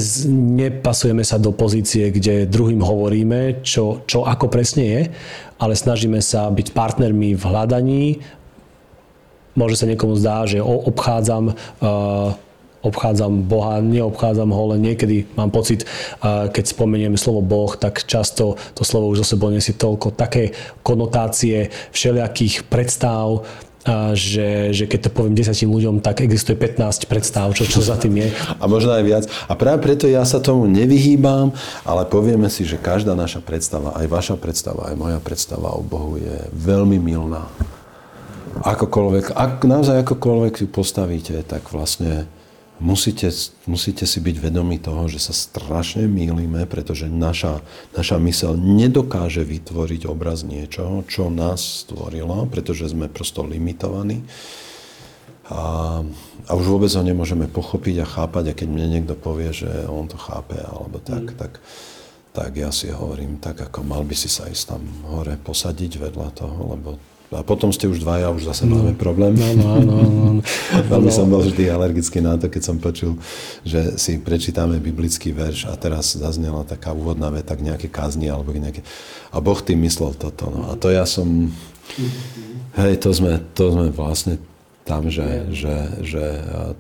[0.62, 5.02] nepasujeme sa do pozície, kde druhým hovoríme, čo, čo ako presne je,
[5.58, 8.04] ale snažíme sa byť partnermi v hľadaní.
[9.58, 12.38] Môže sa niekomu zdá, že obchádzam uh,
[12.82, 15.86] obchádzam Boha, neobchádzam ho, len niekedy mám pocit,
[16.26, 21.70] keď spomeniem slovo Boh, tak často to slovo už zo sebou nesie toľko také konotácie
[21.94, 23.46] všelijakých predstav,
[24.14, 28.22] že, že keď to poviem 10 ľuďom, tak existuje 15 predstav, čo, čo za tým
[28.22, 28.30] je.
[28.62, 29.24] A možno aj viac.
[29.50, 31.50] A práve preto ja sa tomu nevyhýbam,
[31.82, 36.22] ale povieme si, že každá naša predstava, aj vaša predstava, aj moja predstava o Bohu
[36.22, 37.50] je veľmi milná.
[38.62, 42.30] Akokoľvek, ak, naozaj akokoľvek ju postavíte, tak vlastne
[42.82, 43.30] musíte,
[43.70, 47.62] musíte si byť vedomí toho, že sa strašne mýlime, pretože naša,
[47.94, 54.26] naša mysel nedokáže vytvoriť obraz niečoho, čo nás stvorilo, pretože sme prosto limitovaní.
[55.52, 56.00] A,
[56.48, 58.44] a už vôbec ho nemôžeme pochopiť a chápať.
[58.52, 61.38] A keď mne niekto povie, že on to chápe, alebo tak, mm.
[61.38, 61.54] tak,
[62.32, 66.30] tak ja si hovorím, tak ako mal by si sa ísť tam hore posadiť vedľa
[66.34, 66.90] toho, lebo
[67.32, 68.76] a potom ste už dvaja, už zase no.
[68.76, 69.32] máme problém.
[69.40, 70.28] No, no, no, no.
[70.36, 70.42] no.
[70.92, 71.16] Veľmi no.
[71.16, 73.16] som bol vždy alergický na to, keď som počul,
[73.64, 78.52] že si prečítame biblický verš a teraz zaznela taká úvodná veta k nejaké kazni alebo
[78.52, 78.84] nejaké...
[79.32, 80.52] A Boh tým myslel toto.
[80.52, 80.76] No.
[80.76, 81.48] A to ja som...
[82.76, 84.36] Hej, to sme, to sme vlastne
[84.84, 86.24] tam, že, že, že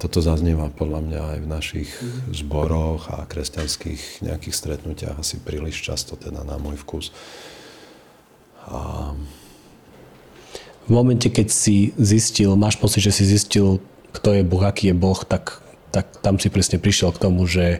[0.03, 1.89] toto zaznieva podľa mňa aj v našich
[2.35, 7.15] zboroch a kresťanských nejakých stretnutiach asi príliš často, teda na môj vkus.
[8.67, 9.15] A
[10.87, 13.77] v momente, keď si zistil, máš pocit, že si zistil,
[14.11, 15.61] kto je Boh, aký je Boh, tak,
[15.93, 17.79] tak tam si presne prišiel k tomu, že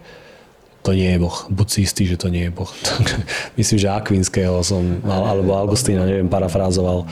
[0.81, 1.37] to nie je Boh.
[1.49, 2.69] Buď si istý, že to nie je Boh.
[3.59, 7.05] Myslím, že Akvinského som, alebo Augustína, neviem, parafrázoval.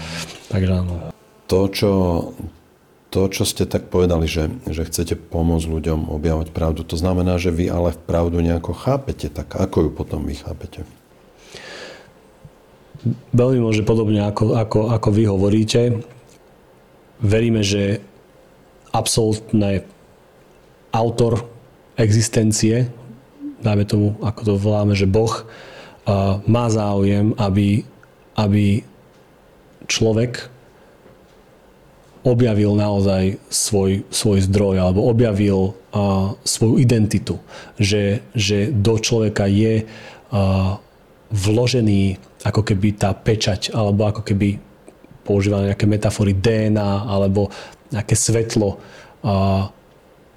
[0.50, 1.14] Takže áno.
[1.50, 1.92] To, čo,
[3.10, 7.54] to, čo ste tak povedali, že, že chcete pomôcť ľuďom objavať pravdu, to znamená, že
[7.54, 10.86] vy ale v pravdu nejako chápete, tak ako ju potom vy chápete?
[13.34, 15.82] Veľmi môže podobne ako, ako, ako vy hovoríte.
[17.20, 18.00] Veríme, že
[18.92, 19.86] absolútne
[20.90, 21.46] autor
[22.00, 22.90] existencie,
[23.60, 25.46] dajme tomu, ako to voláme, že Boh,
[26.48, 27.86] má záujem, aby,
[28.34, 28.82] aby
[29.86, 30.50] človek
[32.24, 37.40] objavil naozaj svoj, svoj zdroj alebo objavil uh, svoju identitu.
[37.80, 40.76] Že, že do človeka je uh,
[41.32, 44.60] vložený ako keby tá pečať, alebo ako keby
[45.28, 47.52] používané nejaké metafory DNA, alebo
[47.92, 48.80] nejaké svetlo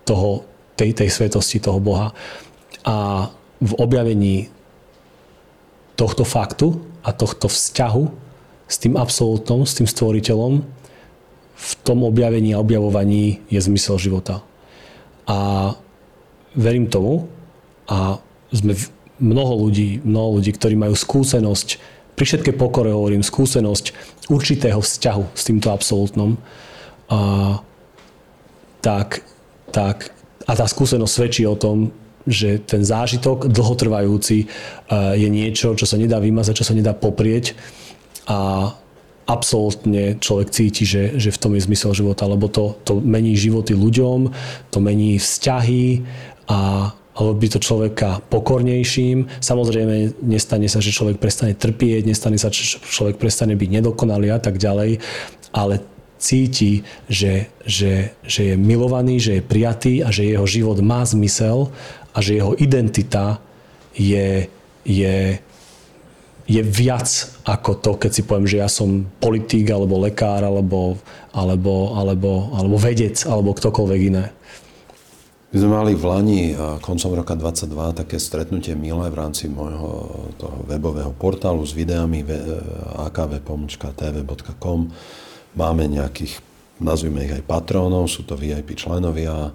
[0.02, 0.30] toho,
[0.74, 2.10] tej, tej svetosti toho Boha.
[2.82, 3.28] A
[3.62, 4.50] v objavení
[5.94, 8.04] tohto faktu a tohto vzťahu
[8.66, 10.64] s tým absolútnom, s tým stvoriteľom,
[11.62, 14.42] v tom objavení a objavovaní je zmysel života.
[15.30, 15.70] A
[16.58, 17.30] verím tomu
[17.86, 18.18] a
[18.50, 18.74] sme
[19.22, 21.68] mnoho ľudí, mnoho ľudí, ktorí majú skúsenosť,
[22.12, 23.94] pri všetkej pokore hovorím, skúsenosť
[24.28, 26.36] určitého vzťahu s týmto absolútnom,
[27.08, 27.62] a,
[28.82, 29.22] tak,
[29.70, 30.10] tak,
[30.44, 34.46] a tá skúsenosť svedčí o tom, že ten zážitok dlhotrvajúci
[35.18, 37.58] je niečo, čo sa nedá vymazať, čo sa nedá poprieť
[38.30, 38.70] a
[39.26, 43.74] absolútne človek cíti, že, že v tom je zmysel života, lebo to, to mení životy
[43.74, 44.30] ľuďom,
[44.70, 46.02] to mení vzťahy
[46.50, 49.28] a, by to človeka pokornejším.
[49.44, 54.40] Samozrejme, nestane sa, že človek prestane trpieť, nestane sa, že človek prestane byť nedokonalý a
[54.40, 54.96] tak ďalej,
[55.52, 55.84] ale
[56.22, 61.74] cíti, že, že, že je milovaný, že je prijatý a že jeho život má zmysel
[62.14, 63.42] a že jeho identita
[63.92, 64.46] je,
[64.86, 65.16] je,
[66.46, 67.08] je viac
[67.42, 70.96] ako to, keď si poviem, že ja som politík, alebo lekár, alebo,
[71.34, 74.30] alebo, alebo, alebo vedec, alebo ktokoľvek iné.
[75.52, 80.08] My sme mali v Lani koncom roka 22 také stretnutie milé v rámci môjho
[80.40, 82.24] toho webového portálu s videami
[82.96, 84.80] akv.tv.com.
[85.52, 86.40] Máme nejakých,
[86.80, 89.52] nazvime ich aj patrónov, sú to VIP členovia.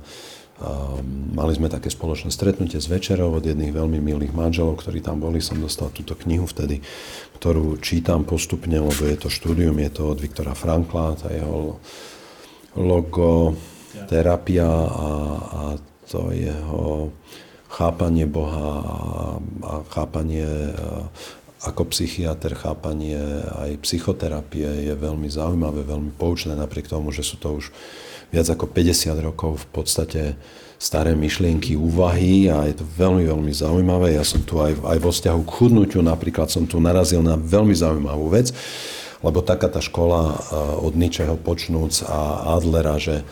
[1.34, 5.42] Mali sme také spoločné stretnutie s večerou od jedných veľmi milých manželov, ktorí tam boli.
[5.42, 6.78] Som dostal túto knihu vtedy,
[7.42, 11.82] ktorú čítam postupne, lebo je to štúdium, je to od Viktora Frankla, tá jeho
[12.78, 13.58] logo
[14.06, 15.10] terapia a,
[15.42, 15.62] a
[16.06, 17.12] to jeho
[17.68, 18.86] chápanie Boha
[19.66, 20.48] a chápanie
[21.66, 23.18] ako psychiatr, chápanie
[23.58, 27.74] aj psychoterapie je veľmi zaujímavé, veľmi poučné, napriek tomu, že sú to už
[28.30, 30.22] viac ako 50 rokov v podstate
[30.78, 34.14] staré myšlienky, úvahy a je to veľmi, veľmi zaujímavé.
[34.14, 37.74] Ja som tu aj, aj vo vzťahu k chudnutiu napríklad som tu narazil na veľmi
[37.74, 38.54] zaujímavú vec,
[39.26, 40.38] lebo taká tá škola
[40.78, 43.26] od ničeho počnúc a Adlera, že,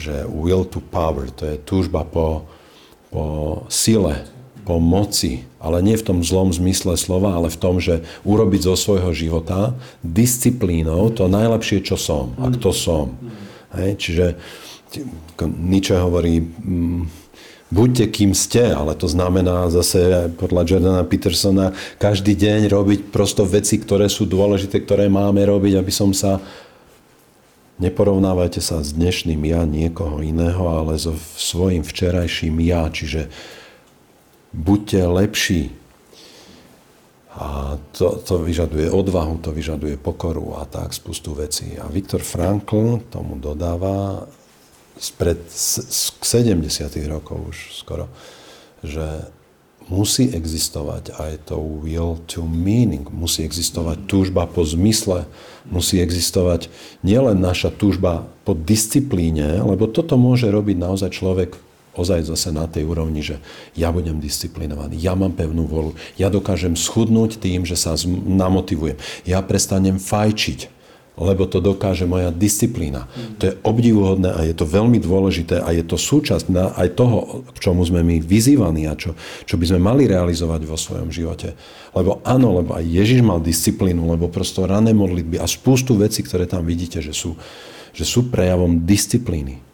[0.00, 2.48] že will to power, to je túžba po,
[3.12, 3.22] po
[3.68, 4.24] sile,
[4.64, 8.74] po moci, ale nie v tom zlom zmysle slova, ale v tom, že urobiť zo
[8.80, 13.12] svojho života disciplínou to najlepšie, čo som a kto som.
[13.76, 14.26] Hej, čiže
[15.44, 17.02] Nietzsche hovorí, mm,
[17.70, 21.70] buďte kým ste, ale to znamená zase podľa Jordana Petersona
[22.02, 26.42] každý deň robiť prosto veci, ktoré sú dôležité, ktoré máme robiť, aby som sa
[27.80, 32.92] Neporovnávajte sa s dnešným ja niekoho iného, ale so svojím včerajším ja.
[32.92, 33.32] Čiže
[34.52, 35.62] buďte lepší.
[37.40, 41.80] A to, to vyžaduje odvahu, to vyžaduje pokoru a tak spustu vecí.
[41.80, 44.28] A Viktor Frankl tomu dodáva
[45.00, 46.60] spred 70.
[47.08, 48.12] rokov už skoro,
[48.84, 49.24] že
[49.90, 55.26] musí existovať aj to will to meaning, musí existovať túžba po zmysle,
[55.66, 56.70] musí existovať
[57.02, 61.50] nielen naša túžba po disciplíne, lebo toto môže robiť naozaj človek
[61.98, 63.42] ozaj zase na tej úrovni, že
[63.74, 68.94] ja budem disciplinovaný, ja mám pevnú volu, ja dokážem schudnúť tým, že sa namotivujem,
[69.26, 70.79] ja prestanem fajčiť,
[71.20, 73.04] lebo to dokáže moja disciplína.
[73.36, 77.44] To je obdivuhodné a je to veľmi dôležité a je to súčasť na aj toho,
[77.52, 79.12] k čomu sme my vyzývaní a čo,
[79.44, 81.52] čo by sme mali realizovať vo svojom živote.
[81.92, 86.48] Lebo áno, lebo aj Ježiš mal disciplínu, lebo prosto rané modlitby a spústu vecí, ktoré
[86.48, 87.36] tam vidíte, že sú,
[87.92, 89.70] že sú prejavom disciplíny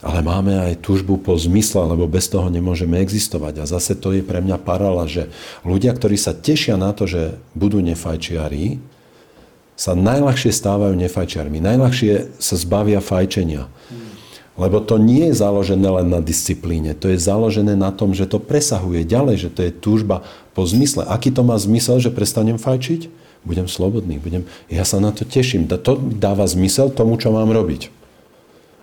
[0.00, 3.60] ale máme aj túžbu po zmysle, lebo bez toho nemôžeme existovať.
[3.60, 5.28] A zase to je pre mňa paralela, že
[5.60, 8.80] ľudia, ktorí sa tešia na to, že budú nefajčiari,
[9.80, 11.56] sa najľahšie stávajú nefajčiarmi.
[11.64, 13.64] Najľahšie sa zbavia fajčenia.
[14.60, 18.36] Lebo to nie je založené len na disciplíne, to je založené na tom, že to
[18.36, 20.20] presahuje ďalej, že to je túžba
[20.52, 21.08] po zmysle.
[21.08, 23.08] Aký to má zmysel, že prestanem fajčiť?
[23.40, 25.64] Budem slobodný, budem, ja sa na to teším.
[25.64, 27.99] To dáva zmysel tomu, čo mám robiť.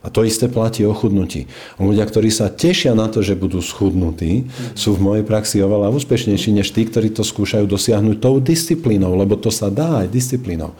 [0.06, 1.50] A to isté platí o chudnutí.
[1.82, 4.46] Ľudia, ktorí sa tešia na to, že budú schudnutí,
[4.78, 9.36] sú v mojej praxi oveľa úspešnejší než tí, ktorí to skúšajú dosiahnuť tou disciplínou, lebo
[9.36, 10.78] to sa dá aj disciplínou.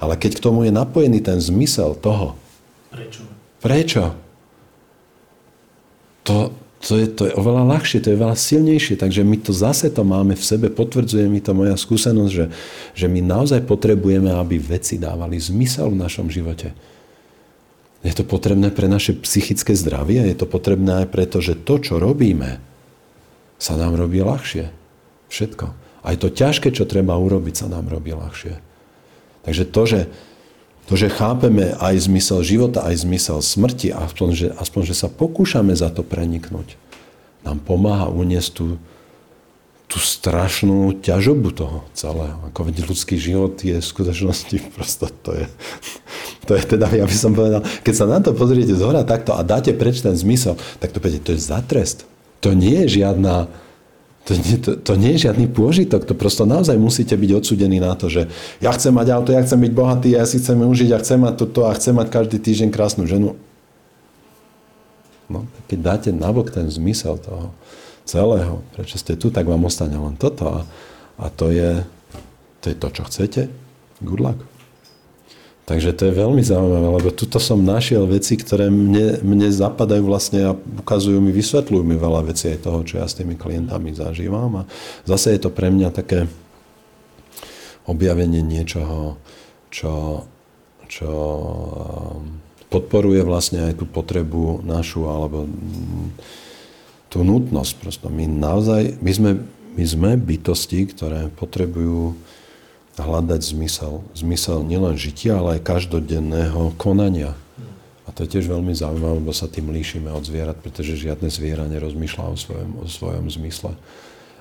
[0.00, 2.38] Ale keď k tomu je napojený ten zmysel toho.
[2.88, 3.22] Prečo?
[3.60, 4.04] Prečo?
[6.24, 8.96] To, to, je, to je oveľa ľahšie, to je veľa silnejšie.
[8.96, 12.46] Takže my to zase to máme v sebe, potvrdzuje mi to moja skúsenosť, že,
[12.96, 16.72] že my naozaj potrebujeme, aby veci dávali zmysel v našom živote.
[18.00, 22.00] Je to potrebné pre naše psychické zdravie, je to potrebné aj preto, že to, čo
[22.00, 22.60] robíme,
[23.60, 24.72] sa nám robí ľahšie.
[25.28, 25.66] Všetko.
[26.00, 28.56] Aj to ťažké, čo treba urobiť, sa nám robí ľahšie.
[29.44, 30.00] Takže to, že,
[30.88, 35.76] to, že chápeme aj zmysel života, aj zmysel smrti, aspoň že, aspoň, že sa pokúšame
[35.76, 36.80] za to preniknúť,
[37.44, 38.66] nám pomáha uniesť tú,
[39.90, 42.38] tú strašnú ťažobu toho celého.
[42.54, 45.50] Ako veď ľudský život je v skutočnosti prosto to je,
[46.46, 49.34] to je teda, ja by som povedal, keď sa na to pozriete z hora takto
[49.34, 52.06] a dáte preč ten zmysel, tak to poviete, to je zatrest.
[52.46, 53.50] To nie je žiadna,
[54.24, 57.98] to nie, to, to nie je žiadny pôžitok, to prosto naozaj musíte byť odsudení na
[57.98, 58.30] to, že
[58.62, 61.34] ja chcem mať auto, ja chcem byť bohatý, ja si chcem užiť, ja chcem mať
[61.34, 63.34] toto a chcem mať každý týždeň krásnu ženu.
[65.26, 67.50] No, keď dáte nabok ten zmysel toho,
[68.04, 70.60] celého, prečo ste tu, tak vám ostane len toto a,
[71.20, 71.84] a to, je,
[72.64, 73.42] to je to, čo chcete.
[74.00, 74.40] Good luck.
[75.70, 80.50] Takže to je veľmi zaujímavé, lebo tuto som našiel veci, ktoré mne, mne zapadajú vlastne
[80.50, 84.66] a ukazujú mi, vysvetľujú mi veľa vecí aj toho, čo ja s tými klientami zažívam.
[84.66, 84.68] A
[85.06, 86.26] zase je to pre mňa také
[87.86, 89.14] objavenie niečoho,
[89.70, 90.26] čo,
[90.90, 95.46] čo um, podporuje vlastne aj tú potrebu našu, alebo
[97.10, 97.72] tú nutnosť.
[97.82, 99.30] Prosto my naozaj, my sme,
[99.74, 102.14] my sme bytosti, ktoré potrebujú
[102.96, 104.06] hľadať zmysel.
[104.14, 107.34] Zmysel nielen žitia, ale aj každodenného konania.
[108.06, 111.66] A to je tiež veľmi zaujímavé, lebo sa tým líšime od zvierat, pretože žiadne zviera
[111.66, 113.74] nerozmýšľa o svojom, o svojom zmysle.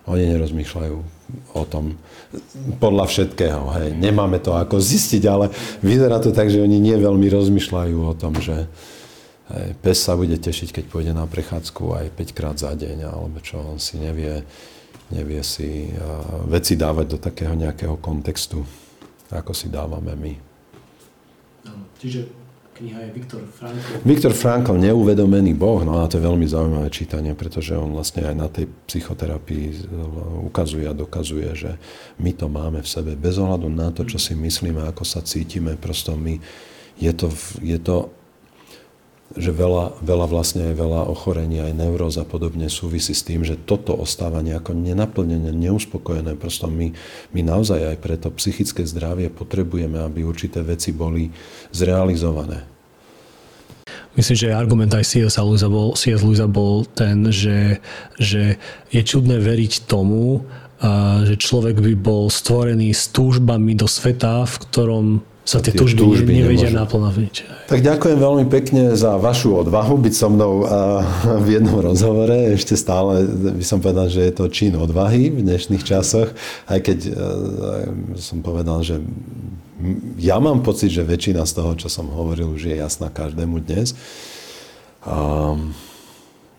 [0.09, 0.97] Oni nerozmýšľajú
[1.53, 1.93] o tom
[2.81, 3.61] podľa všetkého.
[3.77, 3.87] Hej.
[3.93, 5.53] Nemáme to ako zistiť, ale
[5.85, 8.65] vyzerá to tak, že oni nie veľmi rozmýšľajú o tom, že,
[9.81, 13.57] Pes sa bude tešiť, keď pôjde na prechádzku aj 5 krát za deň, alebo čo,
[13.57, 14.45] on si nevie,
[15.09, 15.89] nevie si
[16.45, 18.61] veci dávať do takého nejakého kontextu,
[19.33, 20.33] ako si dávame my.
[21.97, 22.29] čiže
[22.79, 23.91] kniha je Viktor Frankl.
[24.07, 28.35] Viktor Frankl, neuvedomený Boh, no a to je veľmi zaujímavé čítanie, pretože on vlastne aj
[28.37, 29.91] na tej psychoterapii
[30.47, 31.75] ukazuje a dokazuje, že
[32.23, 35.75] my to máme v sebe bez ohľadu na to, čo si myslíme, ako sa cítime,
[35.75, 36.39] prosto my,
[36.95, 37.27] je to,
[37.59, 38.15] je to
[39.37, 43.93] že veľa, veľa vlastne veľa ochorení aj neuróz a podobne súvisí s tým, že toto
[43.93, 46.33] ostáva nejako nenaplnené, neuspokojené.
[46.33, 46.89] Prosto my,
[47.37, 51.29] my naozaj aj pre to psychické zdravie potrebujeme, aby určité veci boli
[51.69, 52.65] zrealizované.
[54.17, 55.37] Myslím, že argument aj C.S.
[55.37, 56.25] Lewisa bol, C.S.
[56.25, 57.77] Lewisa bol ten, že,
[58.17, 58.57] že
[58.89, 60.41] je čudné veriť tomu,
[61.23, 65.05] že človek by bol stvorený s túžbami do sveta, v ktorom
[65.47, 67.65] sa tie, tie túžby, túžby nevedia naplniť.
[67.65, 70.65] Tak ďakujem veľmi pekne za vašu odvahu byť so mnou
[71.45, 72.53] v jednom rozhovore.
[72.53, 73.25] Ešte stále
[73.57, 76.29] by som povedal, že je to čin odvahy v dnešných časoch,
[76.69, 76.99] aj keď
[78.21, 79.01] som povedal, že
[80.19, 83.95] ja mám pocit, že väčšina z toho, čo som hovoril, už je jasná každému dnes.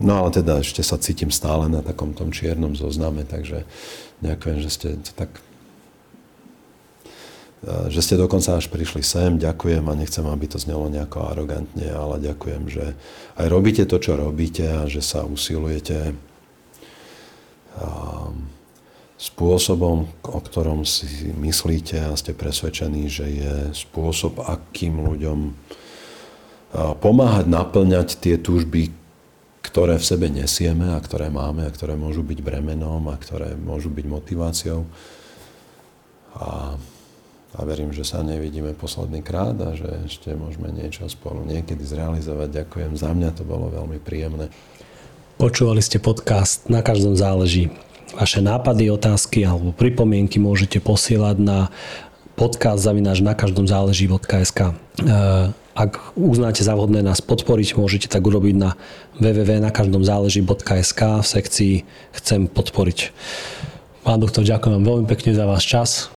[0.00, 3.68] No ale teda ešte sa cítim stále na takom tom čiernom zozname, takže
[4.24, 5.28] ďakujem, že ste to tak
[7.62, 12.16] že ste dokonca až prišli sem, ďakujem a nechcem, aby to znelo nejako arogantne, ale
[12.16, 12.96] ďakujem, že
[13.36, 16.16] aj robíte to, čo robíte a že sa usilujete
[19.20, 25.52] spôsobom, o ktorom si myslíte a ste presvedčení, že je spôsob, akým ľuďom
[27.04, 28.88] pomáhať naplňať tie túžby,
[29.60, 33.92] ktoré v sebe nesieme a ktoré máme a ktoré môžu byť bremenom a ktoré môžu
[33.92, 34.88] byť motiváciou.
[36.40, 36.80] A
[37.50, 42.62] a verím, že sa nevidíme posledný krát a že ešte môžeme niečo spolu niekedy zrealizovať.
[42.62, 44.46] Ďakujem za mňa, to bolo veľmi príjemné.
[45.40, 47.72] Počúvali ste podcast Na každom záleží.
[48.14, 51.58] Vaše nápady, otázky alebo pripomienky môžete posielať na
[52.38, 54.60] podcast zavináč na každom záleží.sk.
[54.60, 54.72] E,
[55.76, 58.70] ak uznáte za vhodné nás podporiť, môžete tak urobiť na
[59.20, 61.74] www.nakaždomzáleží.sk v sekcii
[62.16, 62.98] Chcem podporiť.
[64.00, 66.08] Pán doktor, ďakujem vám veľmi pekne za váš čas